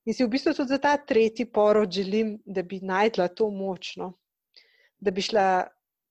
[0.05, 4.13] In si v bistvu tudi za ta tretji porod želim, da bi najdla to močno,
[5.01, 5.65] da bi šla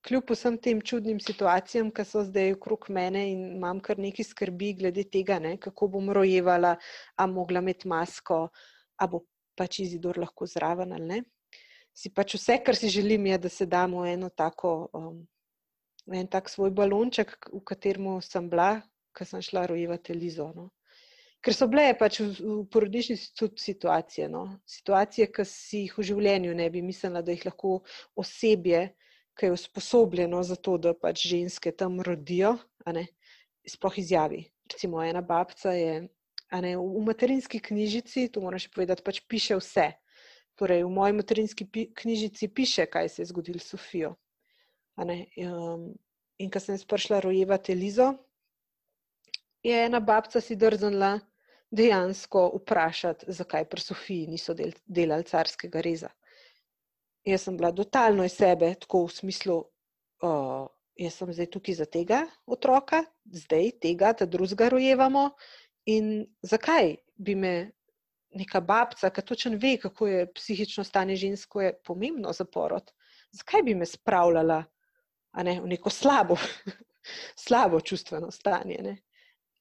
[0.05, 4.75] kljub vsem tem čudnim situacijam, ki so zdaj okrog mene in imam kar nekaj skrbi
[4.81, 6.75] glede tega, ne, kako bom rojevala,
[7.17, 8.49] a mogla imeti masko,
[9.01, 9.25] a bo
[9.57, 11.23] pač izidor lahko zraven ali ne
[11.95, 15.21] si pač vse, kar si želim, je, da se damo eno tako, um,
[16.13, 18.83] en tak svoj balonček, v katerem sem bila,
[19.15, 20.51] ko sem šla rojevati Elizo.
[20.57, 20.73] No.
[21.45, 24.59] Ker so bile pač v, v porodnišnici tudi situacije, no.
[24.67, 27.79] situacije, ki si jih v življenju ne bi mislila, da jih lahko
[28.19, 28.89] osebje,
[29.35, 32.57] ki je usposobljeno za to, da pač ženske tam rodijo,
[33.67, 34.45] sploh izjavi.
[34.73, 36.09] Recimo, ena babca je
[36.61, 39.91] ne, v materinski knjižici, to moraš povedati, pač piše vse.
[40.55, 44.15] Torej, v moji materinski knjižici piše, kaj se je zgodilo s Sofijo.
[44.97, 45.91] Um,
[46.39, 48.13] in ko sem prišla rojevati Elizo,
[49.63, 51.19] je ena babca si drznila
[51.75, 56.11] dejansko vprašati, zakaj pri Sofiji niso del, delali carskega reza.
[57.25, 59.57] Jaz sem bila totalno iz sebe, tako v smislu,
[60.23, 60.67] uh,
[61.01, 65.31] jaz sem zdaj tukaj za tega otroka, zdaj tega, da drugega rojevamo.
[65.89, 67.55] In zakaj bi me
[68.35, 72.93] neka babca, ki točno ve, kako je psihično stanje žensko, je pomembno za porod.
[73.33, 74.65] Zakaj bi me spravljala
[75.43, 76.37] ne, v neko slabo,
[77.47, 78.79] slabo čustveno stanje?
[78.83, 78.97] Ne?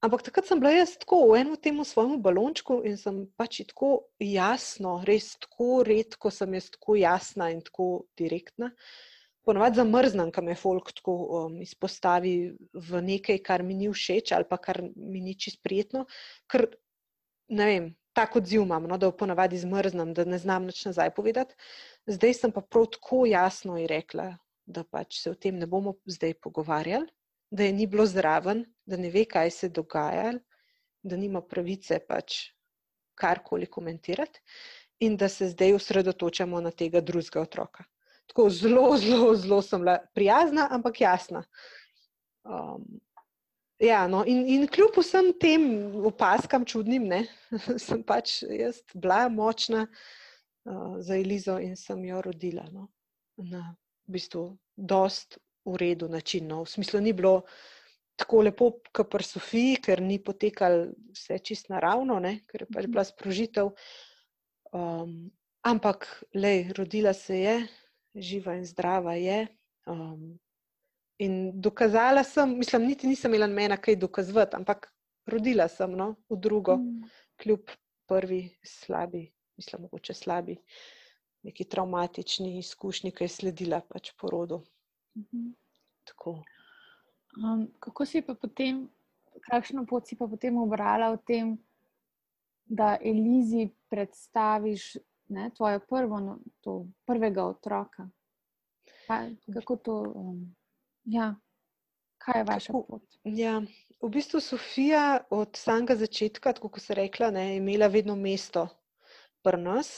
[0.04, 4.12] Ampak takrat sem bila jaz tako v enem temu svojemu balončku in sem pač tako
[4.20, 8.74] jasno, res tako redko sem jaz tako jasna in tako direktna.
[9.48, 12.36] Ponovadi zamrznem, kam je folk tako um, izpostavi
[12.76, 16.04] v nekaj, kar mi ni všeč ali pa kar mi ni čist prijetno,
[16.52, 16.68] ker
[17.56, 21.16] ne vem, tako odziv imam, no, da v ponavadi zmrznem, da ne znam nič nazaj
[21.16, 21.56] povedati.
[22.12, 24.34] Zdaj sem pa prav tako jasno rekla,
[24.68, 27.08] da pač se o tem ne bomo zdaj pogovarjali,
[27.54, 30.34] da je ni bilo zraven, da ne ve, kaj se dogaja,
[31.04, 32.40] da nima pravice pač
[33.16, 34.42] karkoli komentirati
[35.06, 37.84] in da se zdaj osredotočamo na tega drugega otroka.
[38.32, 41.44] Tako zelo, zelo, zelo sem bila prijazna, ampak jasna.
[42.44, 43.02] Um,
[43.84, 45.64] Ja, no, in, in kljub vsem tem
[46.08, 47.24] opaskam čudnim, ne,
[47.86, 52.86] sem pač jaz bila močna uh, za Elizo in sem jo rodila no,
[53.36, 53.74] na
[54.08, 54.44] v bistvu
[54.78, 56.48] dost v redu način.
[56.48, 56.64] No.
[56.64, 57.42] V smislu ni bilo
[58.16, 62.88] tako lepo, kot pri Sofiji, ker ni potekalo vse čist naravno, ne, ker je pač
[62.88, 63.72] bila sprožitev.
[64.74, 65.32] Um,
[65.66, 67.56] ampak, lej, rodila se je,
[68.16, 69.48] živa in zdrava je.
[69.90, 70.38] Um,
[71.24, 74.90] In dokazala sem, mislim, niti nisem imela mena kaj dokazovati, ampak
[75.30, 77.10] rodila sem no, v drugo, mm.
[77.42, 77.70] kljub
[78.10, 80.58] prvi slabi, mislim, mogoče slabi,
[81.44, 84.64] neki traumatični izkušnji, ki je sledila pač porodu.
[85.16, 86.44] Mm -hmm.
[87.38, 88.90] um, kako si pa potem,
[89.50, 91.58] kakšno pot si pa potem obrala v tem,
[92.66, 94.98] da Elizi predstaviš
[95.30, 98.10] ne, tvojo prvo, no, to prvega otroka?
[99.08, 100.14] Pa, kako to?
[100.16, 100.56] Um,
[101.06, 101.36] Ja,
[102.18, 103.04] kaj je vaša pot?
[103.24, 103.60] Ja,
[104.02, 108.68] v bistvu Sofija od samega začetka, tako kot se rekla, ne, je imela vedno mesto
[109.44, 109.92] pri nas.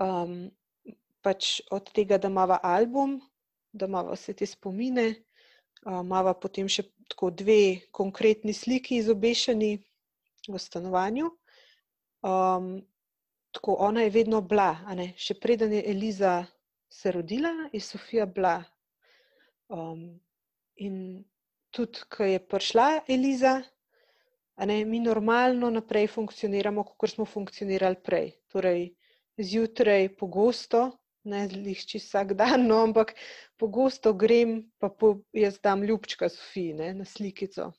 [0.00, 0.52] Um,
[1.22, 3.18] pač od tega, da imamo album,
[3.74, 5.08] da imamo vse te spomine,
[5.84, 9.72] um, potem še tako dve konkretni sliki izobešeni
[10.48, 11.32] v stanovanju.
[12.24, 12.78] Um,
[13.52, 14.72] tako ona je vedno bila,
[15.18, 16.44] še preden je Eliza
[16.88, 18.62] se rodila, je Sofija bila
[19.68, 20.20] Um,
[20.76, 21.24] in
[21.70, 23.62] tudi, ko je prišla Eliza,
[24.66, 28.28] ne, mi normalno naprej funkcioniramo, kot smo funkcionirali prej.
[28.52, 28.92] Torej,
[29.38, 30.90] zjutraj pogosto
[31.24, 33.14] ne zlišči vsak dan, no, ampak
[33.60, 37.72] pogosto grem, pa po, jaz dam ljubčka Sofiji ne, na slikico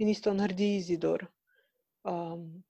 [0.00, 1.26] in isto naredi Izidor.
[2.08, 2.62] Um,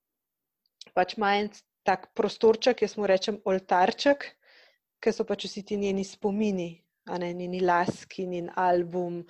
[0.94, 1.50] pač ima en
[1.86, 4.26] tak prostorček, jaz mu rečem oltarček,
[5.00, 6.72] ker so pač vsi ti njeni spomini,
[7.06, 9.22] a ne njeni laski, njen album.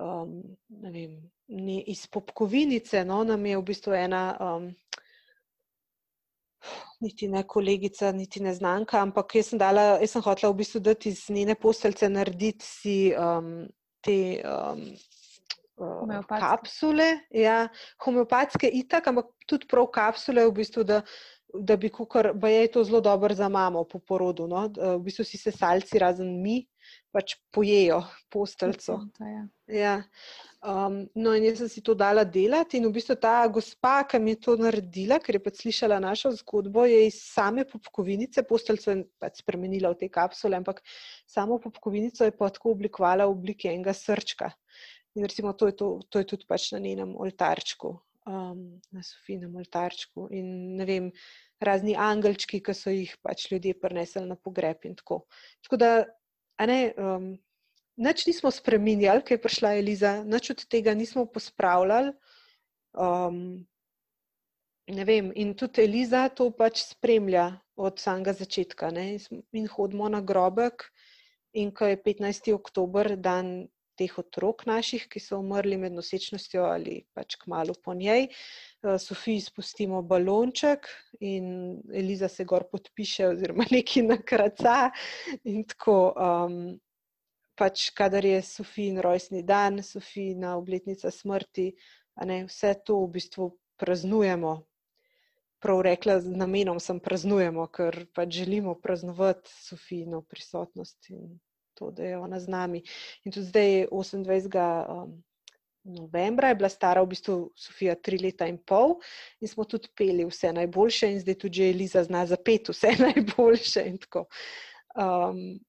[0.00, 0.38] Um,
[0.70, 1.18] ne vem,
[1.50, 4.70] ni iz popkovinice, no, nam je v bistvu ena um,
[7.00, 10.82] niti ne kolegica, niti ne znanka, ampak jaz sem, dala, jaz sem hotela v bistvu
[10.84, 13.68] dati iz njene posteljce narediti si um,
[14.04, 14.84] te um,
[15.80, 17.62] uh, kapsule, ja,
[18.04, 21.00] homeopatske itak, ampak tudi prav kapsule, v bistvu, da,
[21.54, 24.68] da bi kukar, ba je to zelo dobro za mamo po porodu, no?
[24.76, 26.62] v bistvu si se salci razen mi,
[27.14, 28.98] pač pojejo posteljco.
[29.20, 29.42] Ja.
[29.66, 29.94] ja.
[30.60, 34.20] Um, no, in jaz sem si to dala delati, in v bistvu ta gospa, ki
[34.20, 38.92] mi je to naredila, ker je pač slišala našo zgodbo, je iz same popkovinice, posteljco
[38.92, 40.82] je pač spremenila v te kapsule, ampak
[41.24, 44.52] samo popkovinico je pa tako oblikovala v obliki enega srčka.
[45.16, 47.96] In recimo to je, to, to je tudi pač na njenem oltarčku,
[48.26, 50.28] um, na Sofijnem oltarčku.
[50.34, 51.10] In ne vem,
[51.60, 55.24] razni angelčki, ki so jih pač ljudje prinesli na pogreb in tako.
[55.66, 55.94] Tako da,
[56.58, 56.82] a ne.
[56.96, 57.30] Um,
[58.00, 62.14] Nič nismo spremenjali, ker je prišla Eliza, nič od tega nismo pospravljali.
[62.96, 63.66] Um,
[64.88, 68.88] vem, in tudi Eliza to pač spremlja od samega začetka.
[68.94, 69.18] Ne?
[69.52, 70.88] In hodimo na grobek,
[71.52, 72.54] in ko je 15.
[72.56, 73.68] oktober, dan
[74.00, 79.44] teh otrok naših, ki so umrli med nosečnostjo ali pač kmalo po njej, uh, Sofiji
[79.44, 80.88] spustimo balonček
[81.20, 84.78] in Eliza se gor podpiše, oziroma nekaj nakraca.
[85.44, 85.98] In tako.
[86.16, 86.62] Um,
[87.60, 91.74] pač, kadar je Sofijin rojstni dan, Sofijina obletnica smrti,
[92.24, 94.54] ne, vse to v bistvu praznujemo.
[95.60, 101.36] Prav rekla, z namenom sem praznujemo, ker pač želimo praznovati Sofijino prisotnost in
[101.80, 102.82] to, da je ona z nami.
[103.24, 104.60] In tudi zdaj, 28.
[104.88, 105.16] Um,
[105.84, 108.98] novembra, je bila stara v bistvu Sofija tri leta in pol
[109.40, 113.86] in smo tudi peli vse najboljše, in zdaj tudi Eliza zna zapeti vse najboljše.
[114.94, 115.60] Um,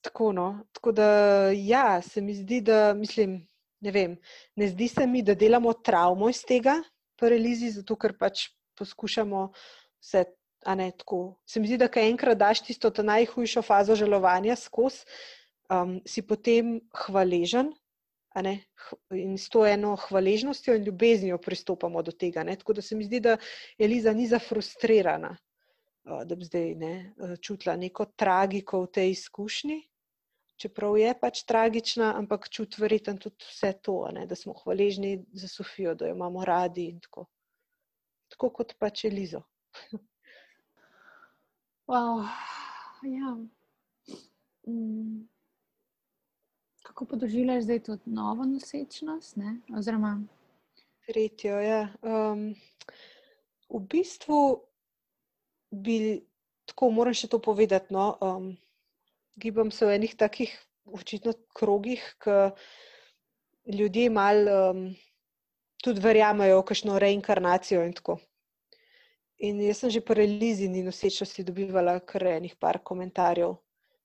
[0.00, 0.64] Tako, no.
[0.72, 1.06] Tako da,
[1.52, 3.48] ja, se mi zdi, da mislim,
[3.80, 4.16] ne vem,
[4.56, 6.78] ne zdi se mi, da delamo travmo iz tega,
[7.20, 8.48] paralizi, zato ker pač
[8.80, 9.50] poskušamo
[10.00, 10.24] vse.
[10.76, 10.90] Ne,
[11.48, 15.04] se mi zdi, da enkrat daš tisto najhujšo fazo žalovanja skozi,
[15.70, 17.72] um, si potem hvaležen
[19.10, 22.44] in s to eno hvaležnostjo in ljubeznijo pristopamo do tega.
[22.46, 22.56] Ne.
[22.56, 23.36] Tako da se mi zdi, da
[23.78, 25.36] Eliza ni zafrustrirana,
[26.04, 29.80] uh, da bi zdaj ne, uh, čutila neko tragiko v tej izkušnji
[30.60, 35.48] čeprav je pač tragična, ampak čuti verjetno tudi vse to, ne, da smo hvaležni za
[35.48, 37.26] Sofijo, da jo imamo radi in tako.
[38.30, 39.42] Tako kot pač Elizo.
[41.90, 42.26] wow.
[43.08, 43.32] ja.
[44.68, 45.28] mm.
[46.90, 49.36] Kako podoživljaš zdaj to novo nosečnost?
[49.78, 50.18] Oziroma,
[51.06, 51.60] tretjo.
[51.62, 51.88] Ja.
[52.02, 52.54] Um,
[53.70, 54.38] v bistvu
[55.70, 56.24] bi
[56.66, 57.94] tako, moram še to povedati.
[57.94, 58.48] No, um,
[59.38, 60.50] gibam se v enih takih
[60.90, 64.82] očitno krogih, ki ljudje malo um,
[65.78, 68.18] tudi verjamejo v kakšno reinkarnacijo in tako.
[69.46, 73.54] In jaz sem že po relizini nosečnosti dobivala kar enih par komentarjev,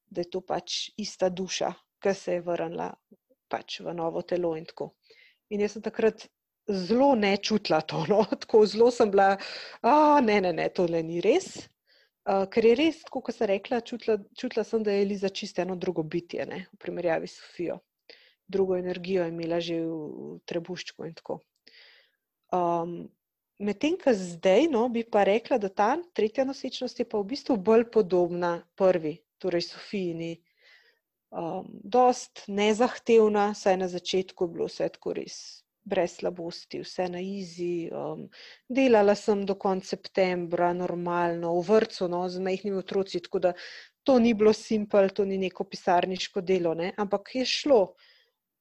[0.05, 1.73] da je to pač ista duša,
[2.05, 2.91] ki se je vrnila
[3.49, 4.93] pač v novo telo in tako.
[5.49, 6.27] In jaz sem takrat
[6.69, 8.23] zelo nečutila to, no?
[8.41, 9.35] tako zelo sem bila,
[9.81, 11.55] a ne, ne, ne, to le ni res.
[12.25, 15.75] Uh, ker je res, kot sem rekla, čutila, čutila sem, da je Eliza čisto eno
[15.77, 17.83] drugo bitje, ne, v primerjavi s Sofijo.
[18.47, 21.39] Drugo energijo je imela že v trebuščku in tako.
[22.53, 23.05] Um,
[23.55, 27.55] Medtem, ko zdaj, no, bi pa rekla, da ta tretja nosečnost je pa v bistvu
[27.55, 30.33] bolj podobna prvi, torej Sofijini.
[31.31, 37.21] Um, dost nezahtevna, saj na začetku je bilo vse tako res brez slabosti, vse na
[37.21, 37.89] izi.
[37.93, 38.25] Um,
[38.69, 43.53] delala sem do konca septembra, normalno, v vrtu, no, z majhnimi otroci, tako da
[44.03, 47.81] to ni bilo simpel, to ni neko pisarniško delo, ne, ampak je šlo.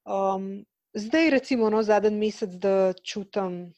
[0.05, 3.73] Um, zdaj, recimo, no, zadnji mesec, da čutim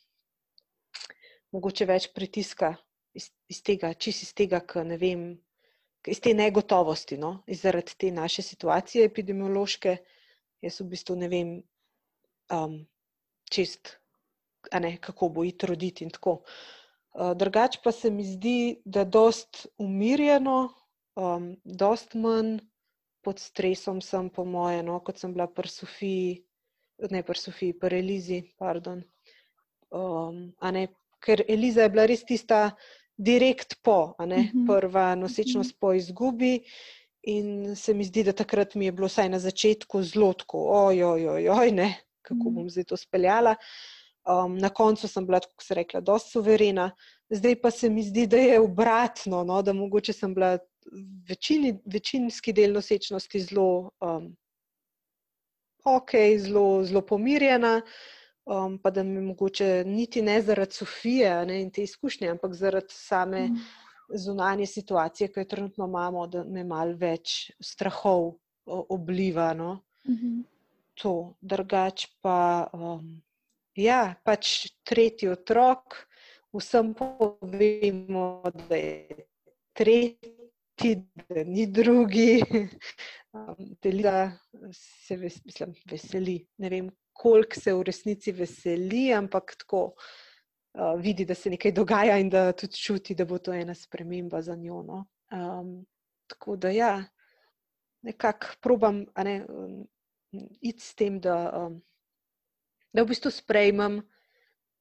[1.54, 2.74] mogoče več pritiska
[3.14, 5.28] iz, iz tega, čist iz tega, ker ne vem.
[6.06, 7.42] Iz te negotovosti, no?
[7.48, 9.96] zaradi te naše situacije epidemiološke,
[10.62, 11.52] jaz v bistvu ne vem,
[12.54, 12.78] um,
[13.50, 13.96] čist,
[14.72, 16.40] ne, kako bo iti roditi in tako.
[17.16, 20.68] Uh, drugač pa se mi zdi, da dost umirjeno,
[21.16, 22.58] um, dost manj
[23.24, 26.36] pod stresom sem, po moje, no, kot sem bila pri Sofiji,
[27.10, 28.42] ne pri Sofiji, pri Elizi.
[29.90, 30.86] Um, ne,
[31.20, 32.76] ker Eliza je bila res tista
[33.16, 34.66] direkt po, ne, mhm.
[34.66, 36.60] prva nosečnost po izgubi.
[37.26, 41.28] In se mi zdi, da takrat mi je bilo vsaj na začetku zelo tako, ojoj,
[41.28, 41.88] ojoj, ne,
[42.22, 43.56] kako bom zdaj to speljala.
[44.26, 46.90] Um, na koncu sem bila, kako se rekla, dosti suverena,
[47.30, 50.58] zdaj pa se mi zdi, da je obratno, no, da mogoče sem bila
[51.28, 54.36] večini, večinski del nosečnosti zelo um,
[55.86, 57.80] ok, zelo, zelo pomirjena,
[58.46, 62.94] um, pa da mi mogoče niti ne zaradi Sofije ne, in te izkušnje, ampak zaradi
[62.94, 63.60] same mm.
[64.14, 68.32] zunanje situacije, ki jo trenutno imamo, da me mal več strahov
[68.66, 69.52] obliva.
[69.54, 69.82] No.
[70.08, 70.42] Mm -hmm.
[71.02, 72.68] To, drugač pa.
[72.72, 73.22] Um,
[73.76, 75.98] Ja, pač tretji otrok,
[76.56, 78.40] vsem povemo,
[78.70, 79.26] da je
[79.76, 80.94] tretji,
[81.28, 82.40] da ni drugi.
[83.84, 84.30] Delila
[84.72, 86.38] se ves, mislim, veseli.
[86.56, 86.88] Ne vem,
[87.18, 92.52] koliko se v resnici veseli, ampak tako uh, vidi, da se nekaj dogaja in da
[92.52, 94.82] tudi čuti, da bo to ena sprememba za njo.
[94.82, 95.04] No?
[95.32, 95.86] Um,
[96.26, 97.04] tako da ja,
[98.02, 99.86] nekako probam ne, um,
[100.60, 101.66] iti s tem, da.
[101.66, 101.82] Um,
[102.96, 104.00] da v bistvu sprejmem,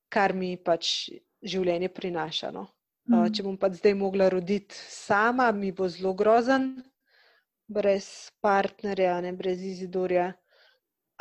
[0.08, 1.10] kar mi pač
[1.44, 2.52] življenje prinaša.
[2.56, 2.70] No.
[3.12, 3.28] Mm.
[3.36, 6.72] Če bom pa zdaj mogla roditi sama, mi bo zelo grozen,
[7.68, 10.32] brez partnerja, ne brez izidorja.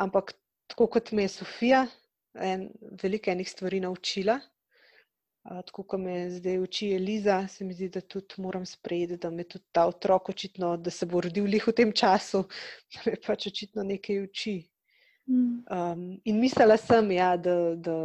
[0.01, 0.33] Ampak
[0.67, 1.85] tako kot me je Sofija,
[2.33, 2.69] en,
[3.03, 4.39] veliko enih stvari naučila.
[5.45, 9.43] Tako kot me zdaj uči Eliza, se mi zdi, da tudi moram sprejeti, da me
[9.43, 12.47] tudi ta otrok očitno, da se bo rodil lih v tem času,
[12.95, 14.55] da me pač očitno nekaj uči.
[15.27, 15.63] Mm.
[15.73, 17.97] Um, in mislila sem, ja, da, da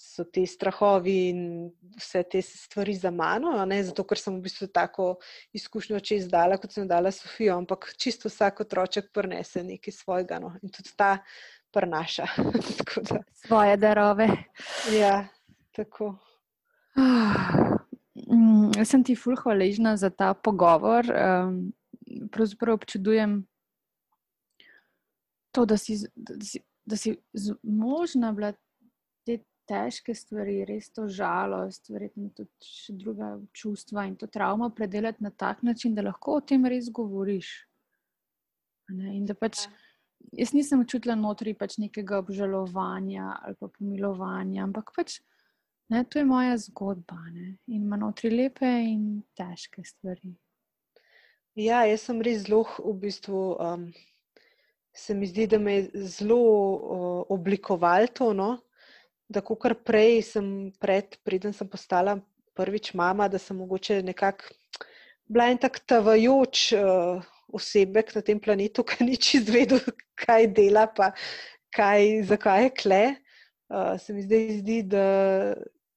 [0.00, 1.40] so ti strahovi in
[1.96, 5.10] vse te stvari za mano, ne, zato ker sem v bistvu tako
[5.52, 10.54] izkušnjo čez dala, kot sem dala Sofijo, ampak čisto vsak otroček prenese nekaj svojega no,
[10.62, 11.18] in tudi ta
[11.74, 12.26] prenaša.
[13.46, 14.28] Svoje darove.
[14.94, 15.26] Ja,
[15.76, 16.14] tako.
[16.96, 21.10] Mm, jaz sem ti fulh hvaležna za ta pogovor.
[21.10, 21.72] Um,
[22.32, 23.42] pravzaprav občudujem
[25.54, 27.16] to, da si, da si, da si
[27.62, 28.52] možna bila
[29.26, 35.24] te težke stvari, res to žalost, verjetno tudi še druga čustva in to travmo predelati
[35.24, 37.54] na tak način, da lahko o tem res govoriš.
[38.90, 39.66] In da pač.
[40.32, 45.18] Jaz nisem čutila notri pač nekega obžalovanja ali pa pomilovanja, ampak pač,
[45.92, 50.34] ne, to je moja zgodba ne, in ima notri lepe in težke stvari.
[51.54, 53.86] Ja, jaz sem res zelo v bistvu um,
[54.94, 58.32] se mi zdi, da me je zelo uh, oblikovalo to.
[58.34, 58.48] No?
[59.28, 60.48] Da, ko kar prej sem,
[60.80, 62.18] pred, preden sem postala
[62.54, 64.50] prvič mama, da sem mogoče nekako
[65.26, 67.22] bila en tak tavajoč uh,
[67.54, 69.82] osebek na tem planetu, ki ni čez vedel,
[70.18, 71.12] kaj dela, pa
[71.74, 73.04] kaj, zakaj je kle.
[73.72, 75.06] Uh, se mi zdaj zdi, da,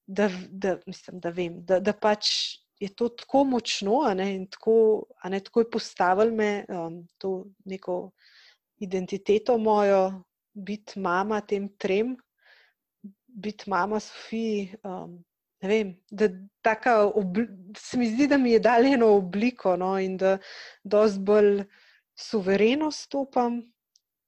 [0.08, 2.30] da, da, mislim, da vem, da, da pač
[2.80, 8.12] je to tako močno, ne, in tako, ne, tako je postavilo me um, to neko
[8.80, 12.16] identiteto mojo, biti mama tem trem,
[13.28, 14.76] biti mama Sofiji.
[14.84, 15.24] Um,
[15.62, 16.30] ne vem, da
[17.78, 20.38] se mi zdi, da mi je dal eno obliko no, in da
[20.84, 21.64] dosti bolj
[22.18, 23.60] suvereno stopam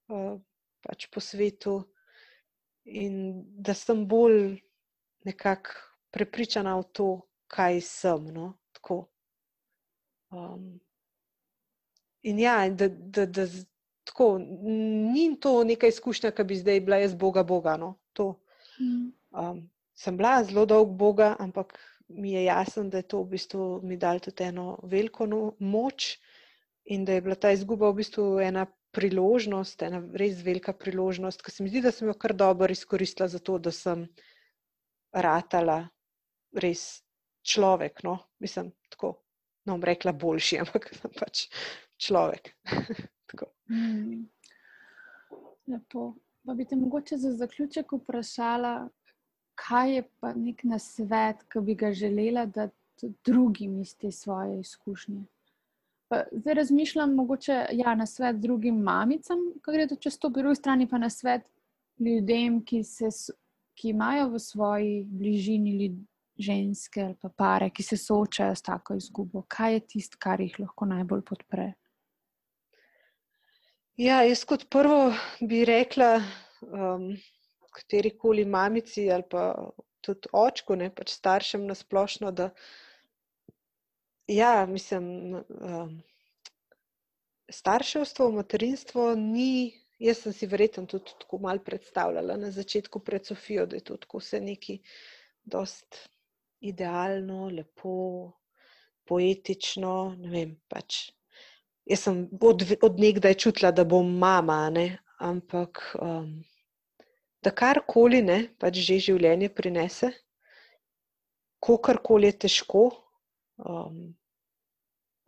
[0.08, 0.40] uh,
[0.82, 1.80] pač po svetu,
[2.84, 4.58] in da sem bolj
[5.24, 5.74] nekako
[6.10, 7.08] prepričana v to,
[7.50, 8.30] kaj sem.
[8.34, 8.54] No,
[10.30, 10.80] um,
[12.22, 13.46] in ja, da, da, da,
[14.04, 17.76] tako, ni to neka izkušnja, ki bi zdaj bila jaz Boga, Boga.
[17.76, 17.94] No.
[18.80, 19.12] Mm.
[19.30, 19.70] Um,
[20.00, 21.76] sem bila zelo dolg Boga, ampak
[22.08, 26.16] mi je jasno, da je to v bistvu mi dal tudi eno veliko no, moč
[26.84, 31.52] in da je bila ta izguba v bistvu ena priložnost, ena res velika priložnost, ki
[31.52, 34.08] se mi zdi, da sem jo kar dobro izkoristila za to, da sem
[35.12, 35.84] ratala
[36.64, 37.04] res
[37.46, 38.02] človek.
[38.02, 38.16] No.
[38.42, 39.12] Mislim, tako,
[39.66, 41.46] no, bom rekla boljši, ampak sem pač
[42.00, 42.54] človek.
[43.70, 44.24] Mm.
[45.70, 46.16] Lepo.
[46.42, 48.88] Pa bi te mogoče za zaključek vprašala,
[49.60, 52.68] kaj je pa nek nasvet, ki bi ga želela, da
[53.24, 55.22] drugim iz te svoje izkušnje.
[56.08, 60.58] Pa zdaj razmišljam, mogoče ja, na svet drugim mamicam, ki gredo čez to, po drugi
[60.58, 61.46] strani pa na svet
[61.98, 63.10] ljudem, ki, se,
[63.78, 65.92] ki imajo v svoji bližini
[66.38, 69.44] ženske ali pa pare, ki se soočajo s tako izgubo.
[69.48, 71.72] Kaj je tisto, kar jih lahko najbolj podpre?
[74.00, 76.22] Ja, jaz kot prvo bi rekla,
[76.64, 77.10] um,
[77.70, 79.54] kateri koli mamici ali pa
[80.00, 82.50] tudi očku, ne pač staršem na splošno, da
[84.30, 85.94] ja, mislim, um,
[87.50, 89.76] starševstvo, materinstvo ni.
[90.00, 93.96] Jaz sem si verjetno tudi tako malo predstavljala na začetku pred Sofijo, da je to
[94.00, 94.78] tako vse neki
[95.44, 95.98] dost
[96.60, 98.32] idealno, lepo,
[99.04, 101.10] poetično, vem, pač
[101.90, 104.98] jaz sem od, od nekdaj čutila, da bom mama, ne?
[105.20, 106.40] ampak um,
[107.42, 110.12] da karkoli ne, pač že življenje prinese,
[111.64, 112.86] kakorkoli je težko,
[113.64, 114.10] um,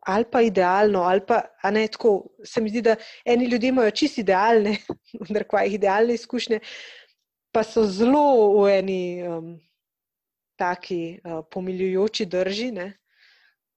[0.09, 2.35] ali pa idealno, ali pa ne tako.
[2.45, 4.77] Se mi zdi, da eni ljudje imajo čisto idealne,
[5.23, 6.61] vendar kva jih idealne izkušnje,
[7.53, 8.25] pa so zelo
[8.63, 9.55] v eni um,
[10.59, 12.73] taki uh, pomiljujoči drži.
[12.73, 12.93] Ne?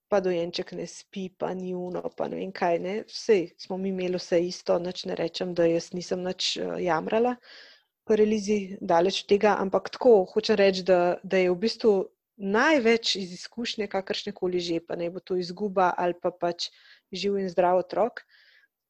[0.05, 2.77] pa dojenček ne spi, pa ni uno, pa ne vem kaj.
[2.79, 2.91] Ne.
[3.09, 7.33] Vse smo mi imeli vse isto, noč ne rečem, da jaz nisem nič uh, jamrala
[7.36, 7.74] po
[8.13, 11.93] relizi, daleč od tega, ampak tako hočem reči, da, da je v bistvu
[12.37, 16.69] največ iz izkušnje, kakršne koli že, pa ne bo to izguba ali pa pač
[17.11, 18.21] živ in zdrav otrok,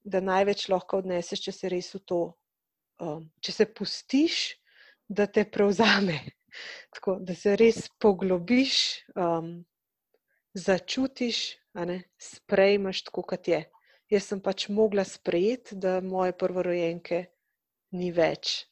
[0.04, 2.22] da največ lahko odneseš, če se res v to,
[3.02, 4.58] um, če se pustiš,
[5.08, 6.20] da te prevzame.
[6.96, 9.66] Tako, da se res poglobiš, um,
[10.56, 11.60] začutiš,
[12.18, 13.66] sprejmeš tako, kot je.
[14.10, 17.26] Jaz sem pač mogla sprejeti, da moje prvorojenke
[17.92, 18.64] ni več.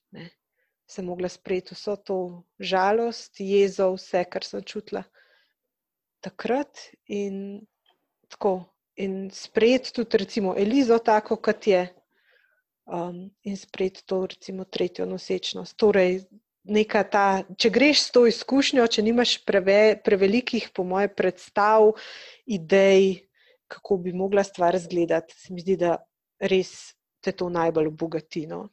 [0.93, 2.17] Sem mogla sprejeti vso to
[2.61, 5.01] žalost, jezo, vse, kar sem čutila
[6.21, 6.85] takrat.
[7.09, 7.63] In,
[8.29, 8.53] tako,
[9.01, 11.87] in sprejeti tudi, recimo, Elizo, tako kot je,
[12.85, 15.77] um, in sprejeti to, recimo, tretjo nosečnost.
[15.81, 16.21] Torej,
[16.63, 17.25] neka ta,
[17.57, 21.91] če greš s to izkušnjo, če nimaš preve, prevelikih, po moje, predstav,
[22.45, 23.25] idej,
[23.67, 25.97] kako bi mogla stvar izgledati, se mi zdi, da
[26.39, 28.45] res te to najbolj obogati.
[28.47, 28.67] No.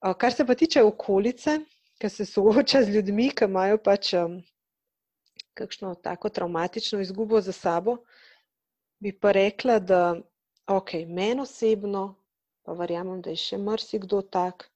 [0.00, 1.58] Kar se pa tiče okolice,
[2.00, 4.38] ki se sooča z ljudmi, ki imajo pač um,
[5.54, 7.98] kakšno tako traumatično izgubo za sabo,
[9.00, 10.16] bi pa rekla, da
[10.66, 12.04] ok, meni osebno,
[12.64, 14.70] pa verjamem, da je še marsikdo tak,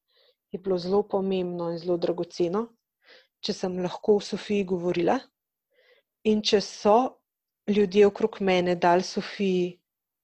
[0.52, 2.66] je bilo zelo pomembno in zelo dragoceno,
[3.40, 5.16] če sem lahko v Sofiji govorila
[6.28, 6.98] in če so
[7.72, 9.72] ljudje okrog mene dali Sofiji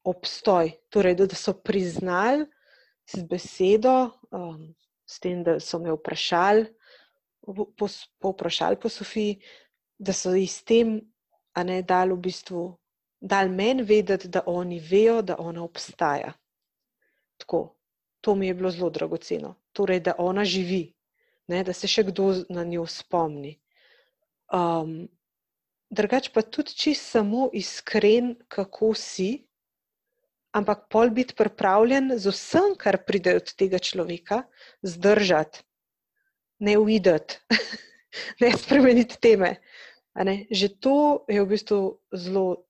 [0.05, 2.44] obstoj, torej da so priznali
[3.09, 3.96] z besedo,
[4.30, 4.68] um,
[5.11, 6.68] s tem, da so me vprašali
[7.42, 7.66] po,
[8.20, 9.40] po, vprašali po Sofiji,
[9.98, 11.00] da so ji s tem,
[11.54, 12.68] a ne dali v bistvu.
[13.20, 16.32] Dal meni vedeti, da oni vejo, da ona obstaja.
[17.42, 17.74] Tako,
[18.20, 20.92] to mi je bilo zelo dragoceno torej, da ona živi,
[21.46, 23.56] ne, da se še kdo na njo spomni.
[24.52, 25.08] Um,
[25.90, 29.46] drugač pa tudi čist samo iskren, kako si,
[30.53, 34.42] ampak pol biti pripravljen z vsem, kar pride od tega človeka,
[34.82, 35.62] zdržati,
[36.61, 37.38] ne uideti,
[38.42, 39.57] ne spremeniti teme.
[40.14, 40.46] Ne?
[40.51, 40.96] Že to
[41.28, 41.78] je v bistvu
[42.12, 42.66] zelo.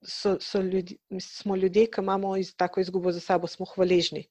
[0.00, 4.22] So, so ljudi, smo ljudje, ki imamo iz, tako izgubo za sabo, smo hvaležni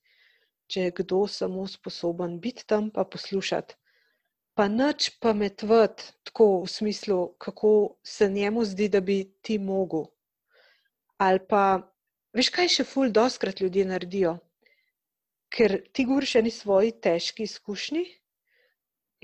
[0.70, 3.76] če je kdo samo sposoben biti tam, pa poslušati.
[4.54, 10.10] Pa nič pametvati, tako v smislu, kako se njemu zdi, da bi ti mogel.
[11.18, 11.82] Ali pa,
[12.40, 14.38] veš, kaj še ful, doskrat ljudje naredijo.
[15.52, 18.04] Ker ti govoriš o svoji težki izkušnji,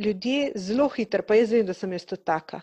[0.01, 2.61] ljudje zelo hitro, pa jaz vem, da sem jaz to taka,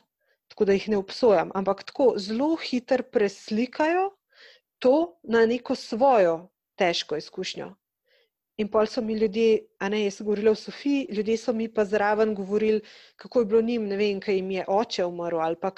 [0.53, 4.11] tako da jih ne obsojam, ampak tako zelo hitro preslikajo
[4.83, 7.71] to na neko svojo težko izkušnjo.
[8.61, 11.71] In pol so mi ljudje, a ne, jaz sem govorila o Sofiji, ljudje so mi
[11.73, 12.83] pa zraven govorili,
[13.17, 15.73] kako je bilo njim, ne vem, kaj jim je oče umrl ali pa,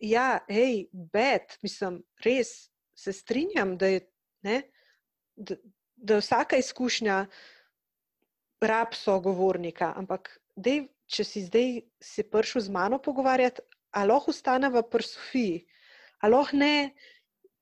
[0.00, 2.70] ja, hej, bed, mislim, res
[3.00, 4.00] se strinjam, da je,
[4.46, 4.62] ne,
[5.36, 5.56] da,
[5.96, 7.24] da je vsaka izkušnja
[8.60, 11.70] rab sogovornika, ampak dej, če si zdaj
[12.02, 13.64] se prišel z mano pogovarjati,
[13.96, 15.62] a lahko ustaneva pri Sofiji,
[16.20, 16.92] a lahko ne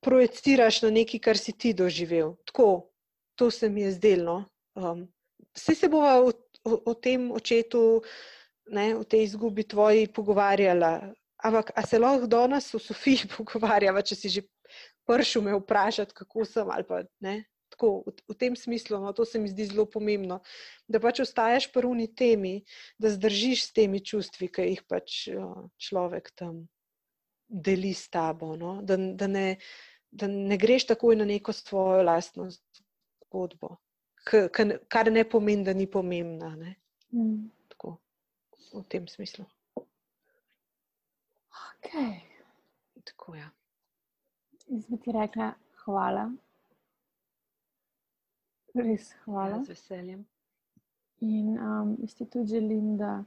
[0.03, 2.91] projeciraš na nekaj, kar si ti doživel, tako,
[3.39, 4.43] to se mi je zdelo.
[4.75, 5.07] Um,
[5.55, 6.33] vse se bomo o,
[6.63, 8.01] o, o tem očetu,
[8.75, 11.13] ne, o tej izgubi tvoji pogovarjala.
[11.43, 14.43] Ampak, a se lahko do nas v Sofiji pogovarjava, če si že
[15.09, 17.41] pršil me vprašati, kako sem ali pa ne.
[17.69, 20.39] Tako, v, v tem smislu, no, to se mi zdi zelo pomembno,
[20.89, 22.63] da pač ostaješ pri uni temi,
[22.97, 25.19] da zdržiš s temi čustvi, ki jih pač
[25.77, 26.63] človek tam
[27.49, 28.55] deli s tabo.
[28.57, 28.79] No?
[28.81, 29.59] Da, da, ne,
[30.09, 33.77] da ne greš takoj na neko svojo lastno zgodbo,
[34.25, 36.55] kar ne pomeni, da ni pomembna.
[37.13, 37.49] Mm.
[37.69, 37.97] Tako,
[38.73, 39.45] v tem smislu.
[41.79, 42.19] Okay.
[43.05, 43.49] Tako, ja.
[44.69, 45.53] Jaz bi ti rekla,
[45.85, 46.29] hvala.
[48.77, 49.57] Res hvala.
[49.57, 50.25] Ja, z veseljem.
[51.25, 53.23] In um, jaz ti tudi želim, da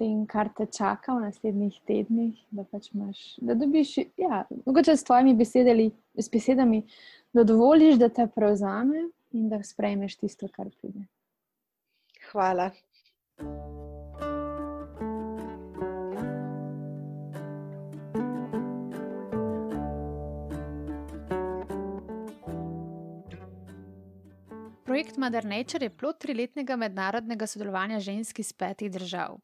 [0.00, 5.04] tem, kar te čaka v naslednjih tednih, da pač imaš, da dobiš, ja, mogoče s
[5.04, 6.82] tvojimi besedami, s besedami,
[7.36, 9.06] da dovoliš, da te prevzame
[9.36, 11.04] in da sprejmeš tisto, kar pride.
[12.30, 12.70] Hvala.
[25.00, 29.38] Projekt Mother Nature je plod triletnega mednarodnega sodelovanja žensk iz petih držav.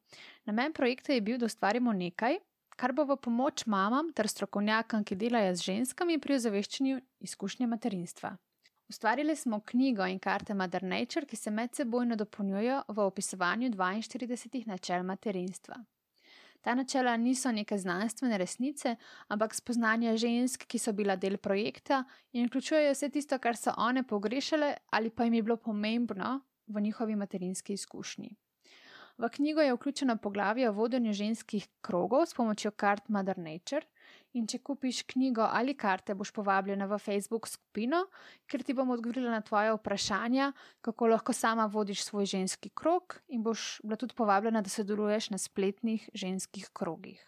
[0.44, 2.36] Namen projekta je bil, da ustvarimo nekaj,
[2.76, 8.34] kar bo v pomoč mamam ter strokovnjakom, ki delajo z ženskami pri ozaveščanju izkušnje materinstva.
[8.92, 15.09] Ustvarili smo knjigo in karte Mother Nature, ki se medsebojno dopolnjujejo v opisovanju 42 načel
[15.09, 15.80] materinstva.
[16.66, 18.96] Ta načela niso neke znanstvene resnice,
[19.28, 22.00] ampak spoznanja žensk, ki so bila del projekta
[22.32, 26.80] in vključujejo vse tisto, kar so one pogrešale ali pa jim je bilo pomembno v
[26.80, 28.32] njihovi materinski izkušnji.
[29.18, 33.86] V knjigo je vključeno poglavje o vodenju ženskih krogov s pomočjo kart Mother Nature.
[34.37, 38.03] In če kupiš knjigo ali karte, boš povabljena v Facebook skupino,
[38.51, 40.51] kjer ti bom odgovorila na tvoje vprašanja,
[40.84, 45.41] kako lahko sama vodiš svoj ženski krog, in boš bila tudi povabljena, da sodeluješ na
[45.41, 47.24] spletnih ženskih krogih.